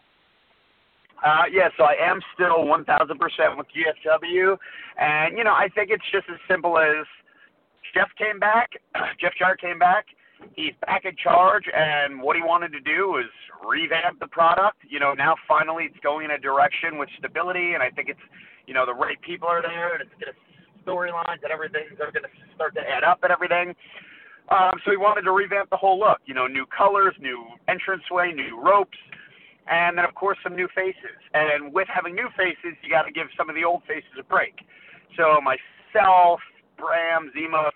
[1.25, 4.57] Uh, yeah, so I am still 1,000% with GFW,
[4.99, 7.05] and you know, I think it's just as simple as
[7.95, 8.71] Jeff came back,
[9.21, 10.07] Jeff Jarrett came back.
[10.57, 13.29] He's back in charge, and what he wanted to do was
[13.61, 14.79] revamp the product.
[14.89, 18.25] You know, now finally it's going in a direction with stability, and I think it's,
[18.67, 20.39] you know, the right people are there, and it's going to
[20.85, 23.75] storylines and everything are going to start to add up and everything.
[24.51, 26.19] Um, so he wanted to revamp the whole look.
[26.27, 28.99] You know, new colors, new entranceway, new ropes,
[29.71, 31.19] and then of course some new faces.
[31.35, 34.25] And with having new faces, you got to give some of the old faces a
[34.25, 34.55] break.
[35.17, 36.41] So myself,
[36.77, 37.71] Bram, Zemo,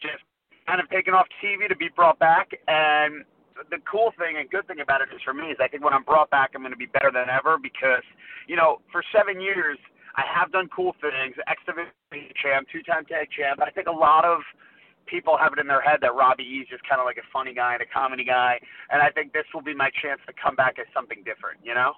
[0.00, 0.22] just
[0.66, 2.50] kind of taken off TV to be brought back.
[2.68, 3.24] And
[3.70, 5.92] the cool thing and good thing about it is for me is I think when
[5.92, 8.06] I'm brought back, I'm going to be better than ever because
[8.46, 9.78] you know for seven years
[10.14, 11.90] I have done cool things, X Division
[12.36, 13.58] champ, two-time tag champ.
[13.58, 14.40] But I think a lot of
[15.06, 17.26] people have it in their head that Robbie E is just kind of like a
[17.32, 18.58] funny guy and a comedy guy,
[18.90, 21.60] and I think this will be my chance to come back as something different.
[21.62, 21.94] You know?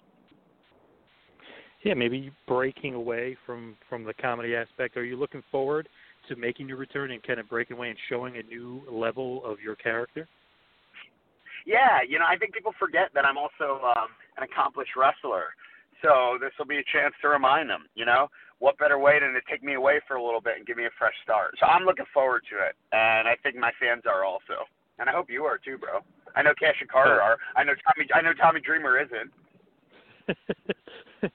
[1.82, 4.96] Yeah, maybe breaking away from from the comedy aspect.
[4.96, 5.88] Are you looking forward
[6.28, 9.60] to making your return and kind of breaking away and showing a new level of
[9.60, 10.26] your character?
[11.66, 15.54] Yeah, you know, I think people forget that I'm also um, an accomplished wrestler.
[16.02, 19.32] So this will be a chance to remind them, you know, what better way than
[19.32, 21.54] to take me away for a little bit and give me a fresh start.
[21.60, 24.64] So I'm looking forward to it, and I think my fans are also,
[24.98, 26.00] and I hope you are too, bro.
[26.36, 27.36] I know Cash and Carter are.
[27.56, 28.08] I know Tommy.
[28.14, 29.30] I know Tommy Dreamer isn't.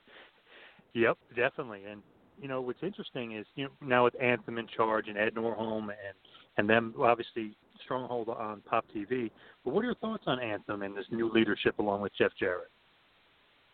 [0.93, 1.84] yep, definitely.
[1.89, 2.01] And
[2.41, 5.84] you know what's interesting is you know now with Anthem in charge and Ed Nordholm
[5.84, 6.15] and
[6.58, 9.32] and them obviously stronghold on Pop TV.
[9.63, 12.69] But what are your thoughts on Anthem and this new leadership along with Jeff Jarrett?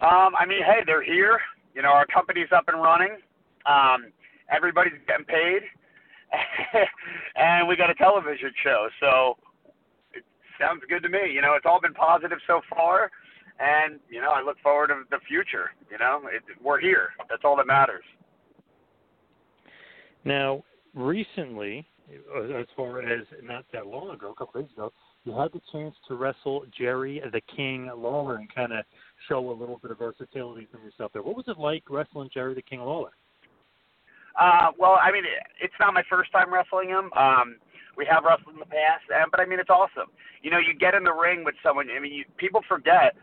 [0.01, 1.39] Um, I mean, hey, they're here.
[1.73, 3.17] you know, our company's up and running.
[3.65, 4.11] Um,
[4.51, 5.61] everybody's getting paid,
[7.35, 8.87] and we got a television show.
[8.99, 9.37] So
[10.13, 10.23] it
[10.59, 11.31] sounds good to me.
[11.33, 13.11] You know, it's all been positive so far,
[13.59, 15.71] and you know, I look forward to the future.
[15.89, 17.09] You know, it, we're here.
[17.29, 18.03] That's all that matters.
[20.23, 21.87] Now, recently,
[22.59, 24.91] as far as not that long ago, a couple days ago,
[25.23, 28.85] you had the chance to wrestle Jerry the King Lawler and kind of
[29.27, 31.23] show a little bit of versatility from yourself there.
[31.23, 33.11] What was it like wrestling Jerry the King Lawler?
[34.39, 35.23] Uh, well, I mean,
[35.61, 37.11] it's not my first time wrestling him.
[37.13, 37.57] Um,
[37.97, 40.11] we have wrestled in the past, and, but I mean, it's awesome.
[40.41, 41.87] You know, you get in the ring with someone.
[41.95, 43.15] I mean, you, people forget.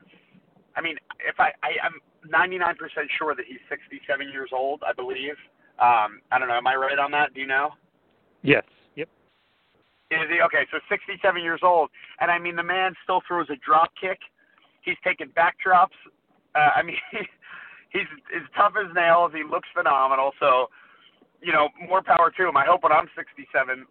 [0.75, 2.77] I mean, if I, I I'm 99%
[3.19, 5.37] sure that he's 67 years old, I believe.
[5.79, 6.57] Um, I don't know.
[6.57, 7.35] Am I right on that?
[7.35, 7.71] Do you know?
[8.43, 8.65] Yes.
[8.97, 9.09] Yep.
[10.11, 10.65] Is he okay?
[10.71, 14.19] So 67 years old, and I mean, the man still throws a drop kick.
[14.83, 15.97] He's taking backdrops.
[16.55, 16.97] Uh, I mean,
[17.93, 19.33] he's as tough as nails.
[19.35, 20.33] He looks phenomenal.
[20.41, 20.69] So,
[21.43, 22.57] you know, more power to him.
[22.57, 23.87] I hope when I'm 67,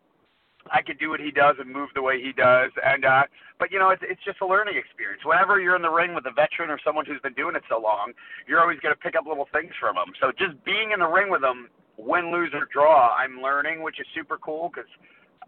[0.69, 2.71] I could do what he does and move the way he does.
[2.85, 3.23] And uh,
[3.59, 5.23] but you know, it's it's just a learning experience.
[5.25, 7.79] Whenever you're in the ring with a veteran or someone who's been doing it so
[7.81, 8.13] long,
[8.47, 10.13] you're always going to pick up little things from them.
[10.19, 13.99] So just being in the ring with them, win, lose or draw, I'm learning, which
[13.99, 14.89] is super cool because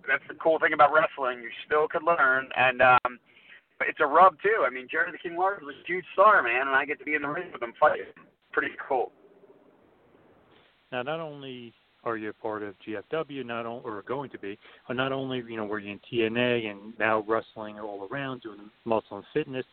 [0.08, 1.42] that's the cool thing about wrestling.
[1.44, 3.20] You still could learn, and um,
[3.82, 4.66] it's a rub too.
[4.66, 7.06] I mean, Jerry the King Lawler was a huge star, man, and I get to
[7.06, 8.12] be in the ring with him fighting.
[8.52, 9.12] Pretty cool.
[10.92, 11.74] Now, not only
[12.06, 15.44] are you a part of GFW, not only or going to be, but not only
[15.48, 19.66] you know were you in TNA and now wrestling all around doing muscle and fitness.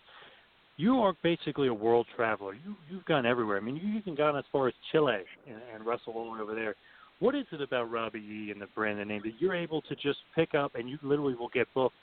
[0.77, 2.55] You are basically a world traveler.
[2.55, 3.57] You you've gone everywhere.
[3.57, 6.41] I mean, you've even gone as far as Chile and, and wrestled all the way
[6.41, 6.75] over there.
[7.19, 9.95] What is it about Robbie E and the brand the name that you're able to
[9.97, 11.95] just pick up and you literally will get booked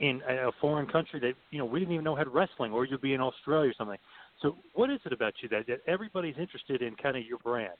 [0.00, 2.98] in a foreign country that you know we didn't even know had wrestling, or you'll
[2.98, 3.98] be in Australia or something.
[4.42, 7.74] So, what is it about you that, that everybody's interested in kind of your brand?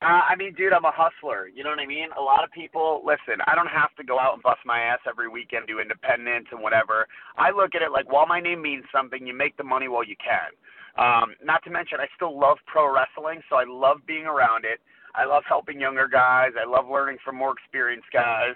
[0.00, 1.48] Uh, I mean, dude, I'm a hustler.
[1.52, 2.08] You know what I mean?
[2.16, 5.00] A lot of people, listen, I don't have to go out and bust my ass
[5.08, 7.08] every weekend, do independence and whatever.
[7.36, 10.04] I look at it like, while my name means something, you make the money while
[10.04, 10.54] you can.
[11.02, 14.78] Um, not to mention, I still love pro wrestling, so I love being around it.
[15.16, 16.52] I love helping younger guys.
[16.54, 18.54] I love learning from more experienced guys.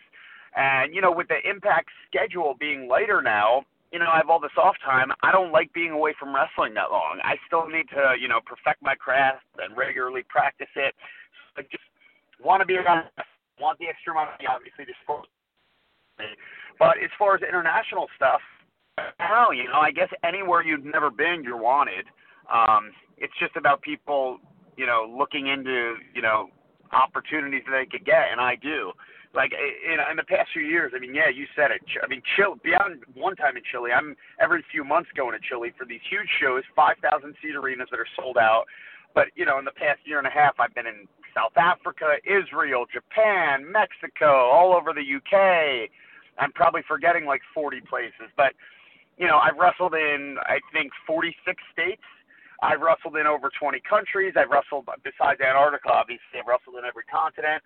[0.55, 4.41] And, you know, with the impact schedule being later now, you know, I have all
[4.41, 5.11] this off time.
[5.23, 7.21] I don't like being away from wrestling that long.
[7.25, 10.95] I still need to, you know, perfect my craft and regularly practice it.
[11.57, 11.85] I just
[12.43, 13.07] want to be around,
[13.61, 15.27] want the extra money, obviously, to support
[16.79, 18.41] But as far as international stuff,
[19.19, 22.07] hell, you know, I guess anywhere you've never been, you're wanted.
[22.53, 24.39] Um, it's just about people,
[24.77, 26.49] you know, looking into, you know,
[26.93, 28.93] opportunities that they could get, and I do.
[29.35, 31.81] Like in, in the past few years, I mean, yeah, you said it.
[32.03, 32.61] I mean, Chile.
[32.63, 36.29] Beyond one time in Chile, I'm every few months going to Chile for these huge
[36.39, 37.01] shows, 5,000
[37.41, 38.65] seat arenas that are sold out.
[39.15, 42.17] But you know, in the past year and a half, I've been in South Africa,
[42.25, 45.91] Israel, Japan, Mexico, all over the UK.
[46.39, 48.53] I'm probably forgetting like 40 places, but
[49.19, 51.37] you know, I've wrestled in I think 46
[51.73, 52.03] states.
[52.63, 54.35] I've wrestled in over 20 countries.
[54.37, 56.39] I've wrestled besides Antarctica, obviously.
[56.39, 57.63] I've wrestled in every continent.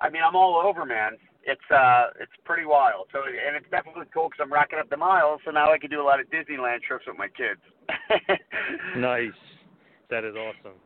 [0.00, 1.16] I mean, I'm all over, man.
[1.42, 3.08] It's uh, it's pretty wild.
[3.12, 5.40] So, and it's definitely cool because I'm racking up the miles.
[5.44, 7.62] So now I can do a lot of Disneyland trips with my kids.
[8.96, 9.38] nice.
[10.10, 10.76] That is awesome.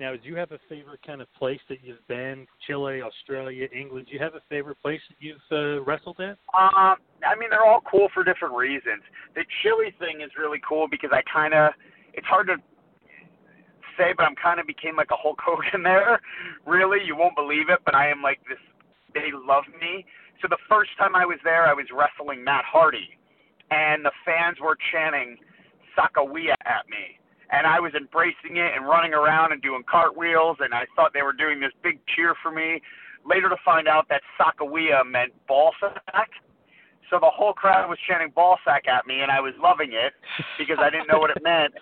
[0.00, 2.46] Now, do you have a favorite kind of place that you've been?
[2.66, 4.06] Chile, Australia, England.
[4.06, 6.38] Do you have a favorite place that you've uh, wrestled at?
[6.54, 9.02] Um, I mean, they're all cool for different reasons.
[9.34, 11.72] The Chile thing is really cool because I kind of,
[12.14, 12.56] it's hard to
[13.98, 16.20] say, but I'm kind of became like a Hulk Hogan there.
[16.64, 18.58] Really, you won't believe it, but I am like this.
[19.14, 20.06] They love me.
[20.40, 23.18] So the first time I was there, I was wrestling Matt Hardy,
[23.72, 25.38] and the fans were chanting
[25.98, 27.17] Sacagawea at me
[27.50, 31.22] and I was embracing it and running around and doing cartwheels, and I thought they
[31.22, 32.80] were doing this big cheer for me.
[33.24, 36.30] Later to find out that Sacagawea meant ball sack.
[37.10, 40.12] So the whole crowd was chanting ball sack at me, and I was loving it
[40.58, 41.74] because I didn't know what it meant.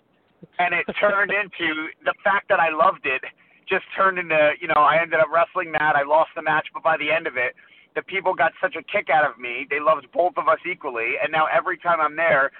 [0.58, 3.22] And it turned into the fact that I loved it
[3.68, 5.96] just turned into, you know, I ended up wrestling that.
[5.96, 7.54] I lost the match, but by the end of it,
[7.94, 9.66] the people got such a kick out of me.
[9.68, 12.50] They loved both of us equally, and now every time I'm there,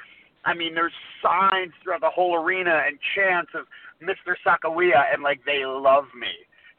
[0.46, 3.66] I mean, there's signs throughout the whole arena and chants of
[4.00, 4.34] Mr.
[4.46, 6.30] Sacagawea, and like they love me.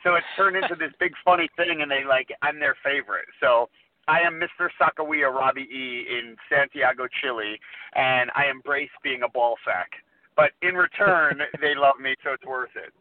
[0.03, 3.27] So it's turned into this big funny thing, and they like I'm their favorite.
[3.41, 3.69] So
[4.07, 4.69] I am Mr.
[4.79, 7.59] Sacagawea Robbie E in Santiago, Chile,
[7.93, 9.91] and I embrace being a ball sack.
[10.37, 12.93] But in return, they love me, so it's worth it.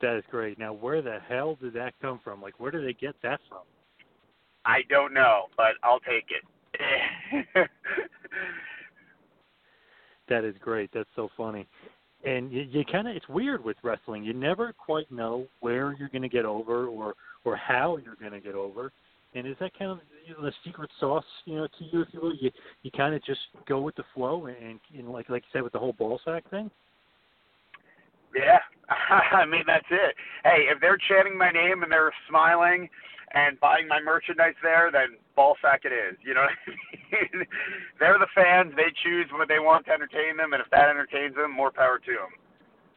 [0.00, 0.58] That is great.
[0.58, 2.42] Now, where the hell did that come from?
[2.42, 3.62] Like, where did they get that from?
[4.64, 6.42] I don't know, but I'll take it.
[10.28, 10.90] that is great.
[10.92, 11.66] That's so funny.
[12.24, 14.24] and you, you kind of it's weird with wrestling.
[14.24, 17.14] You never quite know where you're going to get over or
[17.44, 18.92] or how you're going to get over.
[19.34, 22.08] And is that kind of you know, the secret sauce, you know, to you, if
[22.12, 22.34] you will?
[22.36, 22.50] You
[22.82, 25.72] you kind of just go with the flow, and, and like like you said with
[25.72, 26.70] the whole ball sack thing.
[28.34, 28.58] Yeah,
[29.32, 30.14] I mean that's it.
[30.44, 32.88] Hey, if they're chanting my name and they're smiling
[33.34, 36.18] and buying my merchandise there, then ball sack it is.
[36.24, 37.46] You know what I mean?
[38.00, 38.72] they're the fans.
[38.76, 41.98] They choose what they want to entertain them, and if that entertains them, more power
[41.98, 42.32] to them.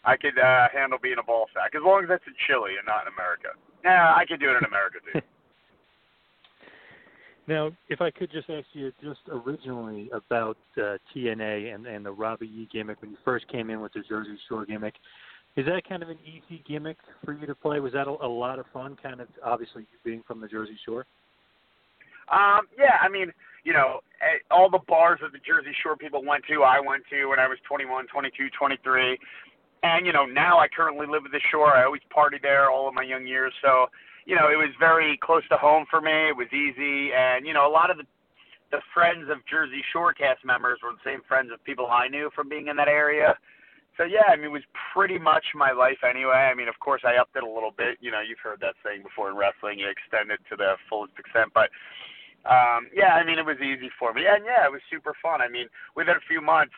[0.03, 2.85] I could uh, handle being a ball sack as long as that's in Chile and
[2.85, 3.57] not in America.
[3.83, 5.21] Yeah, I could do it in America too.
[7.47, 12.11] Now, if I could just ask you just originally about uh, TNA and, and the
[12.11, 14.95] Robbie E gimmick when you first came in with the Jersey Shore gimmick,
[15.55, 17.79] is that kind of an easy gimmick for you to play?
[17.79, 18.97] Was that a, a lot of fun?
[19.01, 21.05] Kind of obviously being from the Jersey Shore.
[22.31, 23.31] Um, yeah, I mean,
[23.63, 27.03] you know, eh, all the bars that the Jersey Shore people went to, I went
[27.11, 29.17] to when I was 21, 22, 23.
[29.83, 31.75] And, you know, now I currently live at the shore.
[31.75, 33.53] I always party there all of my young years.
[33.61, 33.85] So,
[34.25, 36.29] you know, it was very close to home for me.
[36.29, 37.13] It was easy.
[37.13, 38.05] And, you know, a lot of the,
[38.71, 42.31] the friends of Jersey Shore cast members were the same friends of people I knew
[42.33, 43.37] from being in that area.
[43.97, 46.51] So yeah, I mean, it was pretty much my life anyway.
[46.51, 47.97] I mean, of course, I upped it a little bit.
[48.01, 51.13] You know, you've heard that saying before in wrestling, you extend it to the fullest
[51.17, 51.51] extent.
[51.53, 51.71] But
[52.43, 55.41] um, yeah, I mean, it was easy for me, and yeah, it was super fun.
[55.41, 56.75] I mean, within a few months,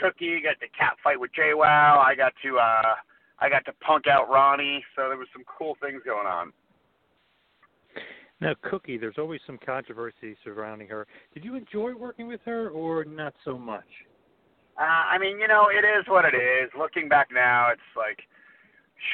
[0.00, 1.98] Cookie got the cat fight with JWoww.
[1.98, 2.94] I got to uh,
[3.40, 4.84] I got to punk out Ronnie.
[4.96, 6.52] So there was some cool things going on.
[8.40, 11.06] Now, Cookie, there's always some controversy surrounding her.
[11.34, 13.86] Did you enjoy working with her, or not so much?
[14.78, 16.70] Uh, I mean, you know, it is what it is.
[16.78, 18.22] Looking back now, it's like,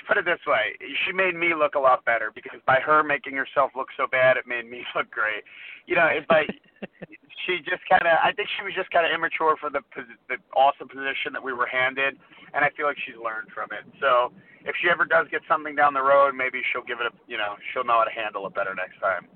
[0.07, 3.33] put it this way: she made me look a lot better because by her making
[3.33, 5.41] herself look so bad, it made me look great.
[5.87, 6.53] You know, it's like
[7.49, 8.21] she just kind of.
[8.21, 9.81] I think she was just kind of immature for the
[10.29, 12.21] the awesome position that we were handed,
[12.53, 13.89] and I feel like she's learned from it.
[14.05, 14.37] So
[14.69, 17.13] if she ever does get something down the road, maybe she'll give it a.
[17.25, 19.33] You know, she'll know how to handle it better next time.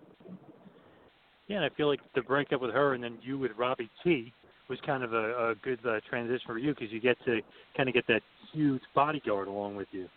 [1.49, 4.29] Yeah, and I feel like the breakup with her and then you with Robbie T
[4.69, 7.41] was kind of a, a good uh, transition for you because you get to
[7.77, 10.09] kind of get that huge bodyguard along with you.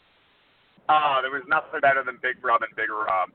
[0.89, 3.30] Oh, there was nothing better than Big Rob and Big Rob.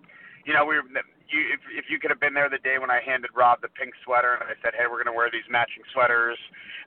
[0.44, 3.00] You know, we you if if you could have been there the day when I
[3.00, 5.82] handed Rob the pink sweater and I said, "Hey, we're going to wear these matching
[5.92, 6.38] sweaters,"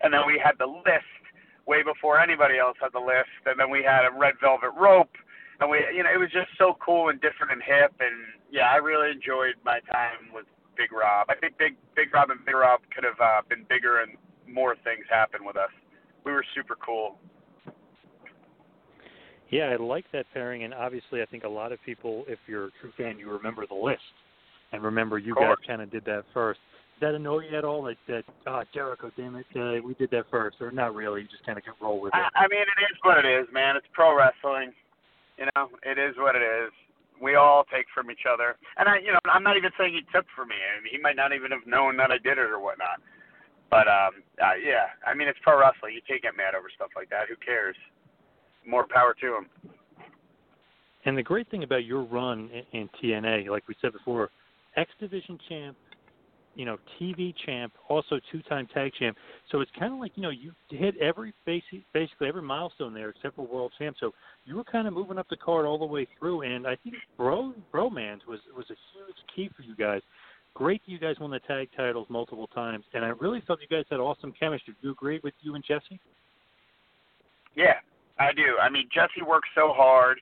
[0.02, 1.10] and then we had the list
[1.68, 5.12] way before anybody else had the list, and then we had a red velvet rope,
[5.60, 8.16] and we you know it was just so cool and different and hip, and
[8.52, 10.46] yeah, I really enjoyed my time with
[10.80, 11.28] Big Rob.
[11.30, 14.16] I think Big Big Rob and Big Rob could have uh, been bigger and
[14.48, 15.70] more things happen with us.
[16.24, 17.20] We were super cool.
[19.50, 22.68] Yeah, I like that pairing, and obviously, I think a lot of people, if you're
[22.68, 24.02] a true fan, you remember the list,
[24.72, 26.60] and remember you guys kind of did that first.
[27.00, 27.84] Did that annoy you at all?
[27.84, 28.24] Like that?
[28.46, 31.22] Oh, Jericho, damn it, uh, we did that first, or not really?
[31.22, 32.18] You just kind of can roll with it.
[32.18, 33.76] I, I mean, it is what it is, man.
[33.76, 34.72] It's pro wrestling.
[35.40, 36.72] You know, it is what it is.
[37.22, 40.02] We all take from each other, and I, you know, I'm not even saying he
[40.16, 40.56] took from me.
[40.56, 43.04] I mean, he might not even have known that I did it or whatnot.
[43.70, 45.94] But um, uh, yeah, I mean, it's pro wrestling.
[45.94, 47.30] You can't get mad over stuff like that.
[47.30, 47.76] Who cares?
[48.66, 49.46] More power to him.
[51.06, 54.30] And the great thing about your run in, in TNA, like we said before,
[54.76, 55.78] X Division champ,
[56.60, 59.16] you know, TV champ, also two-time tag champ.
[59.50, 63.08] So it's kind of like you know you hit every basic, basically every milestone there
[63.08, 63.96] except for world champ.
[63.98, 64.12] So
[64.44, 66.96] you were kind of moving up the card all the way through, and I think
[67.16, 70.02] bro BroMans was was a huge key for you guys.
[70.54, 73.74] Great that you guys won the tag titles multiple times, and I really felt you
[73.74, 74.76] guys had awesome chemistry.
[74.82, 76.02] Do you agree with you and Jessie?
[77.56, 77.76] Yeah,
[78.20, 78.58] I do.
[78.62, 80.20] I mean, Jessie worked so hard.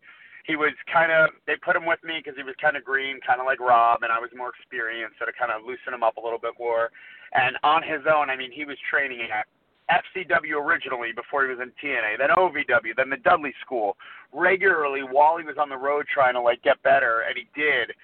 [0.47, 3.19] He was kind of, they put him with me because he was kind of green,
[3.19, 6.07] kind of like Rob, and I was more experienced, so to kind of loosen him
[6.07, 6.89] up a little bit more.
[7.35, 9.43] And on his own, I mean, he was training at
[9.91, 13.95] FCW originally before he was in TNA, then OVW, then the Dudley School,
[14.33, 17.95] regularly while he was on the road trying to like get better, and he did.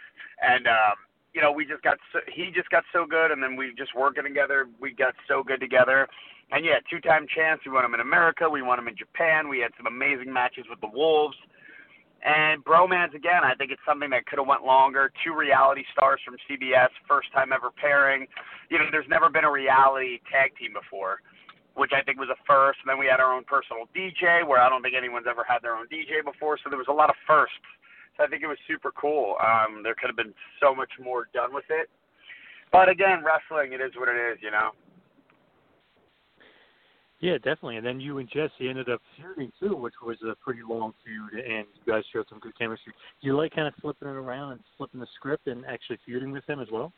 [0.42, 0.96] And um,
[1.34, 3.96] you know, we just got so, he just got so good, and then we just
[3.96, 4.68] working together.
[4.80, 6.08] We got so good together.
[6.52, 7.66] And yeah, two-time champs.
[7.66, 8.48] We won him in America.
[8.50, 9.50] We won him in Japan.
[9.50, 11.36] We had some amazing matches with the Wolves.
[12.24, 15.12] And BroMans again, I think it's something that could have went longer.
[15.28, 18.28] Two reality stars from CBS, first time ever pairing.
[18.72, 21.20] You know, there's never been a reality tag team before,
[21.76, 22.80] which I think was a first.
[22.80, 25.60] And then we had our own personal DJ, where I don't think anyone's ever had
[25.60, 26.56] their own DJ before.
[26.64, 27.68] So there was a lot of firsts.
[28.16, 29.36] So I think it was super cool.
[29.44, 31.92] Um, there could have been so much more done with it.
[32.72, 34.72] But again, wrestling, it is what it is, you know.
[37.24, 37.78] Yeah, definitely.
[37.78, 41.40] And then you and Jessie ended up feuding too, which was a pretty long feud,
[41.40, 42.92] and you guys showed some good chemistry.
[42.92, 46.34] Do you like kind of flipping it around and flipping the script and actually feuding
[46.34, 46.92] with him as well?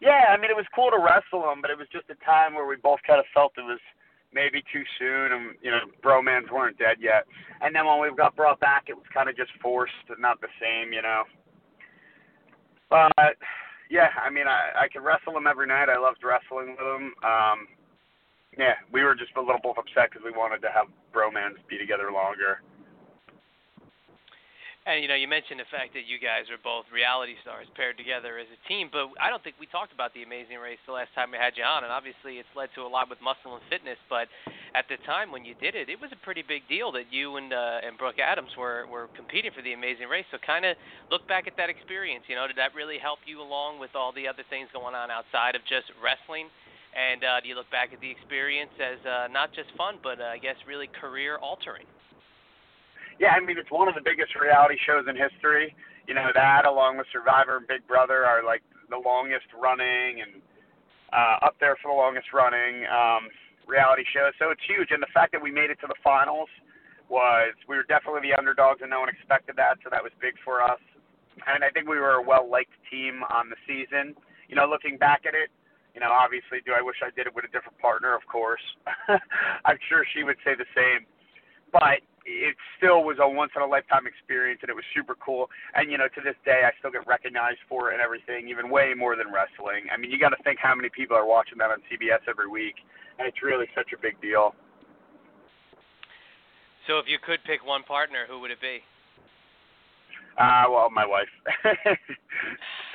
[0.00, 2.54] Yeah, I mean it was cool to wrestle him, but it was just a time
[2.54, 3.78] where we both kind of felt it was
[4.32, 7.28] maybe too soon, and you know, BroMans weren't dead yet.
[7.60, 10.40] And then when we got brought back, it was kind of just forced, and not
[10.40, 11.24] the same, you know.
[12.88, 13.36] But
[13.90, 15.92] yeah, I mean, I I could wrestle him every night.
[15.92, 17.12] I loved wrestling with him.
[17.20, 17.68] Um,
[18.58, 21.78] yeah, we were just a little both upset because we wanted to have BroMans be
[21.78, 22.60] together longer.
[24.88, 28.00] And you know, you mentioned the fact that you guys are both reality stars paired
[28.00, 30.96] together as a team, but I don't think we talked about the Amazing Race the
[30.96, 31.84] last time we had you on.
[31.84, 34.00] And obviously, it's led to a lot with muscle and fitness.
[34.08, 34.32] But
[34.72, 37.36] at the time when you did it, it was a pretty big deal that you
[37.36, 40.24] and uh, and Brooke Adams were were competing for the Amazing Race.
[40.32, 40.72] So kind of
[41.12, 42.24] look back at that experience.
[42.24, 45.12] You know, did that really help you along with all the other things going on
[45.12, 46.48] outside of just wrestling?
[46.98, 50.20] And uh, do you look back at the experience as uh, not just fun, but
[50.20, 51.86] uh, I guess really career altering?
[53.18, 55.74] yeah, I mean, it's one of the biggest reality shows in history.
[56.06, 60.40] You know, that along with Survivor and Big Brother are like the longest running and
[61.12, 63.28] uh, up there for the longest running um,
[63.66, 64.32] reality shows.
[64.38, 64.88] So it's huge.
[64.90, 66.48] And the fact that we made it to the finals
[67.10, 69.82] was, we were definitely the underdogs and no one expected that.
[69.84, 70.80] So that was big for us.
[71.46, 74.14] And I think we were a well liked team on the season.
[74.48, 75.50] You know, looking back at it,
[75.94, 78.14] you know, obviously, do I wish I did it with a different partner?
[78.14, 78.62] Of course.
[79.64, 81.06] I'm sure she would say the same.
[81.72, 85.48] But it still was a once in a lifetime experience and it was super cool.
[85.74, 88.68] And you know, to this day I still get recognized for it and everything, even
[88.70, 89.88] way more than wrestling.
[89.92, 92.48] I mean, you got to think how many people are watching that on CBS every
[92.48, 92.76] week,
[93.18, 94.54] and it's really such a big deal.
[96.86, 98.80] So if you could pick one partner, who would it be?
[100.38, 101.28] Uh, well, my wife.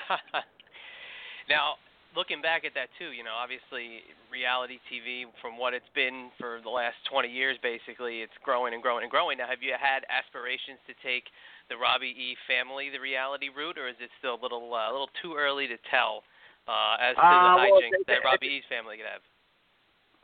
[1.50, 1.76] now,
[2.16, 6.62] looking back at that too, you know, obviously reality TV from what it's been for
[6.64, 9.38] the last 20 years basically, it's growing and growing and growing.
[9.38, 11.30] Now, have you had aspirations to take
[11.70, 14.92] the Robbie E family the reality route or is it still a little uh, a
[14.92, 16.24] little too early to tell
[16.68, 19.26] uh as to uh, the well, hijinks that Robbie E's family could have?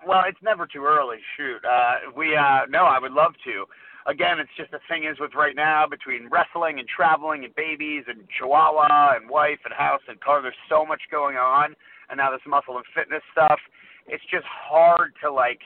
[0.08, 1.18] Well, it's never too early.
[1.36, 3.66] Shoot, uh, we uh, no, I would love to.
[4.08, 8.06] Again, it's just the thing is with right now between wrestling and traveling and babies
[8.08, 10.42] and Chihuahua and wife and house and car.
[10.42, 11.76] There's so much going on,
[12.10, 13.60] and now this muscle and fitness stuff.
[14.08, 15.60] It's just hard to like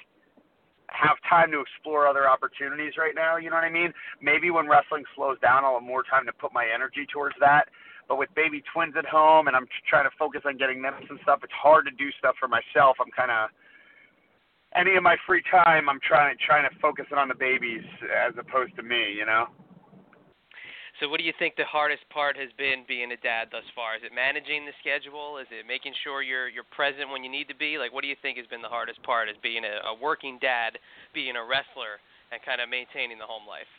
[0.88, 3.38] have time to explore other opportunities right now.
[3.38, 3.94] You know what I mean?
[4.22, 7.70] Maybe when wrestling slows down, I'll have more time to put my energy towards that.
[8.08, 11.20] But with baby twins at home, and I'm trying to focus on getting them some
[11.24, 12.98] stuff, it's hard to do stuff for myself.
[13.00, 13.50] I'm kind of
[14.76, 18.34] any of my free time, I'm trying trying to focus it on the babies as
[18.38, 19.13] opposed to me.
[19.17, 19.47] You know.
[21.01, 23.97] So, what do you think the hardest part has been being a dad thus far?
[23.97, 25.41] Is it managing the schedule?
[25.41, 27.82] Is it making sure you're you're present when you need to be?
[27.82, 29.28] Like, what do you think has been the hardest part?
[29.28, 30.78] Is being a, a working dad,
[31.13, 31.97] being a wrestler,
[32.30, 33.69] and kind of maintaining the home life?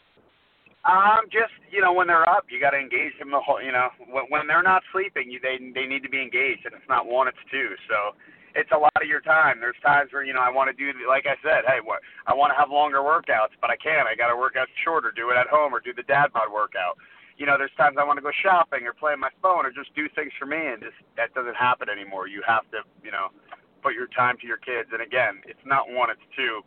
[0.84, 3.62] Um, just you know, when they're up, you got to engage them the whole.
[3.62, 6.74] You know, when when they're not sleeping, you they they need to be engaged, and
[6.74, 7.72] it's not one, it's two.
[7.88, 8.18] So
[8.54, 9.58] it's a lot of your time.
[9.58, 12.34] There's times where you know I want to do like I said, hey, what I
[12.34, 14.06] want to have longer workouts, but I can't.
[14.06, 16.50] I got to work out shorter, do it at home, or do the dad bod
[16.52, 16.96] workout.
[17.36, 19.74] You know, there's times I want to go shopping or play on my phone or
[19.74, 22.30] just do things for me, and just that doesn't happen anymore.
[22.30, 23.34] You have to, you know,
[23.82, 24.94] put your time to your kids.
[24.94, 26.62] And again, it's not one, it's two.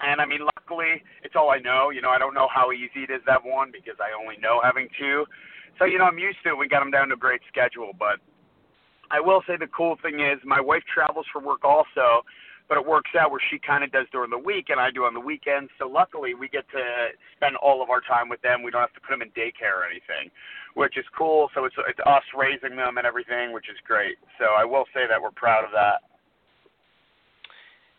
[0.00, 1.90] And I mean, luckily, it's all I know.
[1.90, 4.62] You know, I don't know how easy it is that one because I only know
[4.62, 5.26] having two.
[5.78, 6.58] So you know, I'm used to it.
[6.58, 8.22] We got them down to a great schedule, but
[9.10, 12.24] I will say the cool thing is my wife travels for work also,
[12.68, 15.04] but it works out where she kind of does during the week and I do
[15.04, 15.70] on the weekends.
[15.78, 18.62] So luckily we get to spend all of our time with them.
[18.62, 20.30] We don't have to put them in daycare or anything,
[20.74, 21.48] which is cool.
[21.54, 24.20] So it's it's us raising them and everything, which is great.
[24.38, 26.04] So I will say that we're proud of that.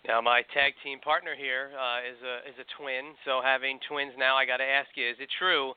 [0.07, 3.18] Now my tag team partner here uh, is a is a twin.
[3.26, 5.74] So having twins now, I got to ask you: Is it true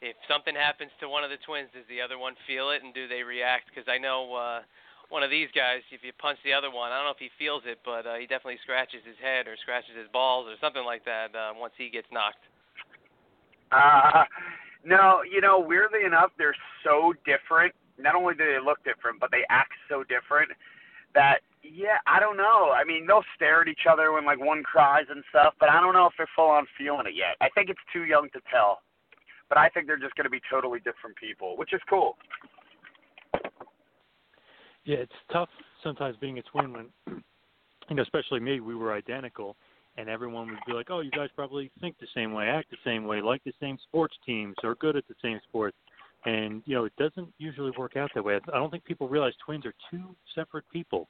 [0.00, 2.94] if something happens to one of the twins, does the other one feel it and
[2.94, 3.68] do they react?
[3.68, 4.60] Because I know uh,
[5.08, 7.30] one of these guys, if you punch the other one, I don't know if he
[7.38, 10.84] feels it, but uh, he definitely scratches his head or scratches his balls or something
[10.84, 12.44] like that uh, once he gets knocked.
[13.72, 14.24] Uh,
[14.84, 17.74] no, you know, weirdly enough, they're so different.
[17.98, 20.50] Not only do they look different, but they act so different
[21.14, 22.72] that yeah, I don't know.
[22.76, 25.80] I mean, they'll stare at each other when like one cries and stuff, but I
[25.80, 27.36] don't know if they're full on feeling it yet.
[27.40, 28.80] I think it's too young to tell
[29.48, 32.16] but I think they're just going to be totally different people, which is cool.
[34.84, 35.48] Yeah, it's tough
[35.82, 36.86] sometimes being a twin when,
[37.88, 39.56] you know, especially me, we were identical,
[39.96, 42.76] and everyone would be like, "Oh, you guys probably think the same way, act the
[42.84, 45.76] same way, like the same sports teams, or good at the same sports."
[46.26, 48.38] And you know, it doesn't usually work out that way.
[48.52, 51.08] I don't think people realize twins are two separate people.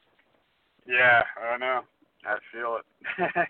[0.87, 1.81] Yeah, I know.
[2.25, 3.29] I feel it.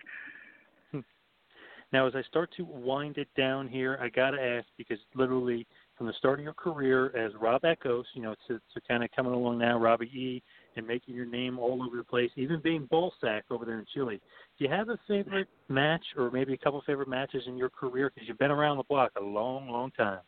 [1.95, 5.65] Now, as I start to wind it down here, I got to ask because literally
[5.97, 9.09] from the start of your career as Rob Eckos, you know, to, to kind of
[9.15, 10.43] coming along now, Robbie E,
[10.75, 13.85] and making your name all over the place, even being ball sacked over there in
[13.93, 14.19] Chile.
[14.59, 18.11] Do you have a favorite match, or maybe a couple favorite matches in your career?
[18.13, 20.19] Because you've been around the block a long, long time.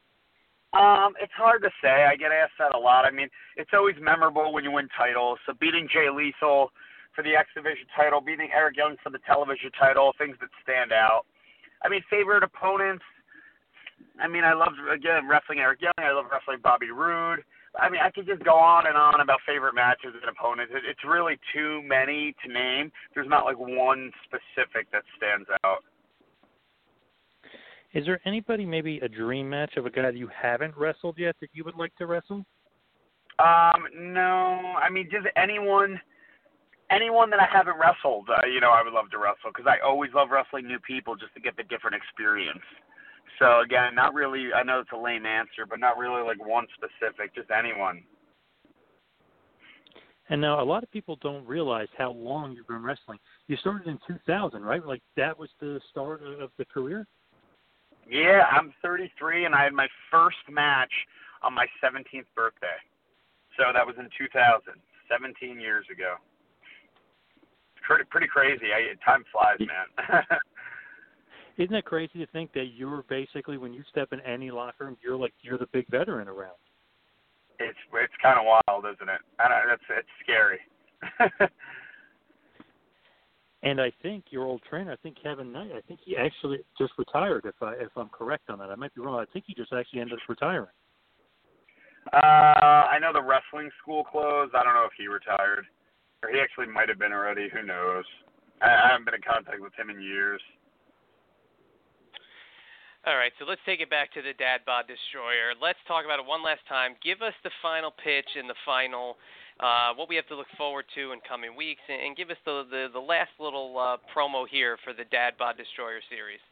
[0.72, 2.06] Um, it's hard to say.
[2.10, 3.04] I get asked that a lot.
[3.04, 5.38] I mean, it's always memorable when you win titles.
[5.46, 6.72] So beating Jay Lethal
[7.14, 10.94] for the X Division title, beating Eric Young for the television title, things that stand
[10.94, 11.26] out.
[11.84, 13.04] I mean, favorite opponents.
[14.20, 15.94] I mean, I love again wrestling Eric Young.
[15.98, 17.44] I love wrestling Bobby Roode.
[17.80, 20.74] I mean, I could just go on and on about favorite matches and opponents.
[20.76, 22.92] It, it's really too many to name.
[23.14, 25.84] There's not like one specific that stands out.
[27.94, 31.36] Is there anybody, maybe a dream match of a guy that you haven't wrestled yet
[31.42, 32.46] that you would like to wrestle?
[33.40, 34.76] Um, no.
[34.82, 36.00] I mean, just anyone,
[36.92, 38.30] anyone that I haven't wrestled.
[38.30, 41.16] Uh, you know, I would love to wrestle because I always love wrestling new people
[41.16, 42.64] just to get the different experience.
[43.40, 44.54] So again, not really.
[44.54, 47.36] I know it's a lame answer, but not really like one specific.
[47.36, 48.04] Just anyone.
[50.30, 53.20] And now a lot of people don't realize how long you've been wrestling.
[53.48, 54.86] You started in 2000, right?
[54.86, 57.08] Like that was the start of the career.
[58.10, 60.92] Yeah, I'm 33, and I had my first match
[61.44, 62.80] on my 17th birthday.
[63.58, 64.62] So that was in 2000,
[65.10, 66.16] 17 years ago.
[67.88, 68.66] Pretty pretty crazy.
[68.76, 70.24] I, time flies, man.
[71.58, 74.98] Isn't it crazy to think that you're basically when you step in any locker room,
[75.02, 76.58] you're like you're the big veteran around?
[77.60, 79.22] It's it's kind of wild, isn't it?
[79.40, 80.60] I don't, it's it's scary.
[83.64, 86.92] and I think your old trainer, I think Kevin Knight, I think he actually just
[86.98, 87.46] retired.
[87.46, 89.18] If I if I'm correct on that, I might be wrong.
[89.18, 90.68] I think he just actually ended up retiring.
[92.14, 94.54] Uh, I know the wrestling school closed.
[94.56, 95.66] I don't know if he retired,
[96.24, 97.50] or he actually might have been already.
[97.50, 98.06] Who knows?
[98.62, 100.42] I, I haven't been in contact with him in years.
[103.06, 105.56] All right, so let's take it back to the Dad Bod Destroyer.
[105.56, 106.92] Let's talk about it one last time.
[107.00, 109.16] Give us the final pitch and the final,
[109.64, 112.42] uh, what we have to look forward to in coming weeks, and, and give us
[112.44, 116.44] the, the, the last little uh, promo here for the Dad Bod Destroyer series.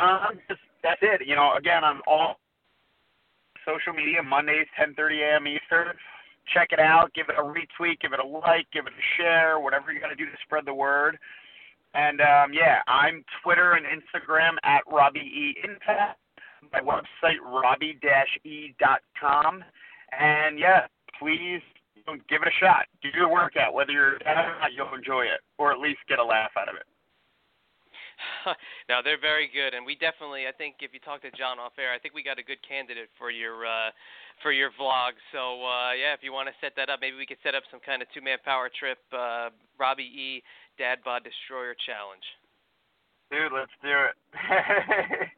[0.00, 1.20] Um, just, that's it.
[1.26, 2.40] You know, again, I'm all
[3.68, 5.46] social media Mondays, 10:30 a.m.
[5.46, 5.92] Eastern.
[6.54, 7.12] Check it out.
[7.14, 8.00] Give it a retweet.
[8.00, 8.66] Give it a like.
[8.72, 9.60] Give it a share.
[9.60, 11.18] Whatever you got to do to spread the word.
[11.94, 16.18] And um, yeah, I'm Twitter and Instagram at Robbie E Impact.
[16.72, 18.04] My website robbie-e.com.
[20.18, 20.86] And yeah,
[21.18, 21.60] please
[22.28, 22.86] give it a shot.
[23.02, 26.18] Do the workout, whether you're dad or not, you'll enjoy it, or at least get
[26.18, 26.84] a laugh out of it.
[28.88, 30.46] no, they're very good, and we definitely.
[30.46, 32.60] I think if you talk to John off air, I think we got a good
[32.66, 33.90] candidate for your uh,
[34.42, 35.14] for your vlog.
[35.30, 37.62] So uh, yeah, if you want to set that up, maybe we could set up
[37.70, 38.98] some kind of two man power trip.
[39.12, 40.42] Uh, Robbie E.
[40.78, 42.26] Dad Bod Destroyer Challenge.
[43.30, 44.16] Dude, let's do it.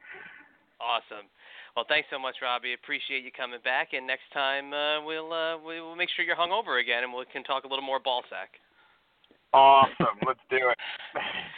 [0.81, 1.31] awesome.
[1.77, 2.75] Well, thanks so much, Robbie.
[2.75, 3.95] Appreciate you coming back.
[3.95, 7.25] And next time uh, we'll uh, we'll make sure you're hung over again, and we
[7.33, 8.59] can talk a little more ball sack.
[9.53, 10.19] Awesome.
[10.27, 10.79] Let's do it.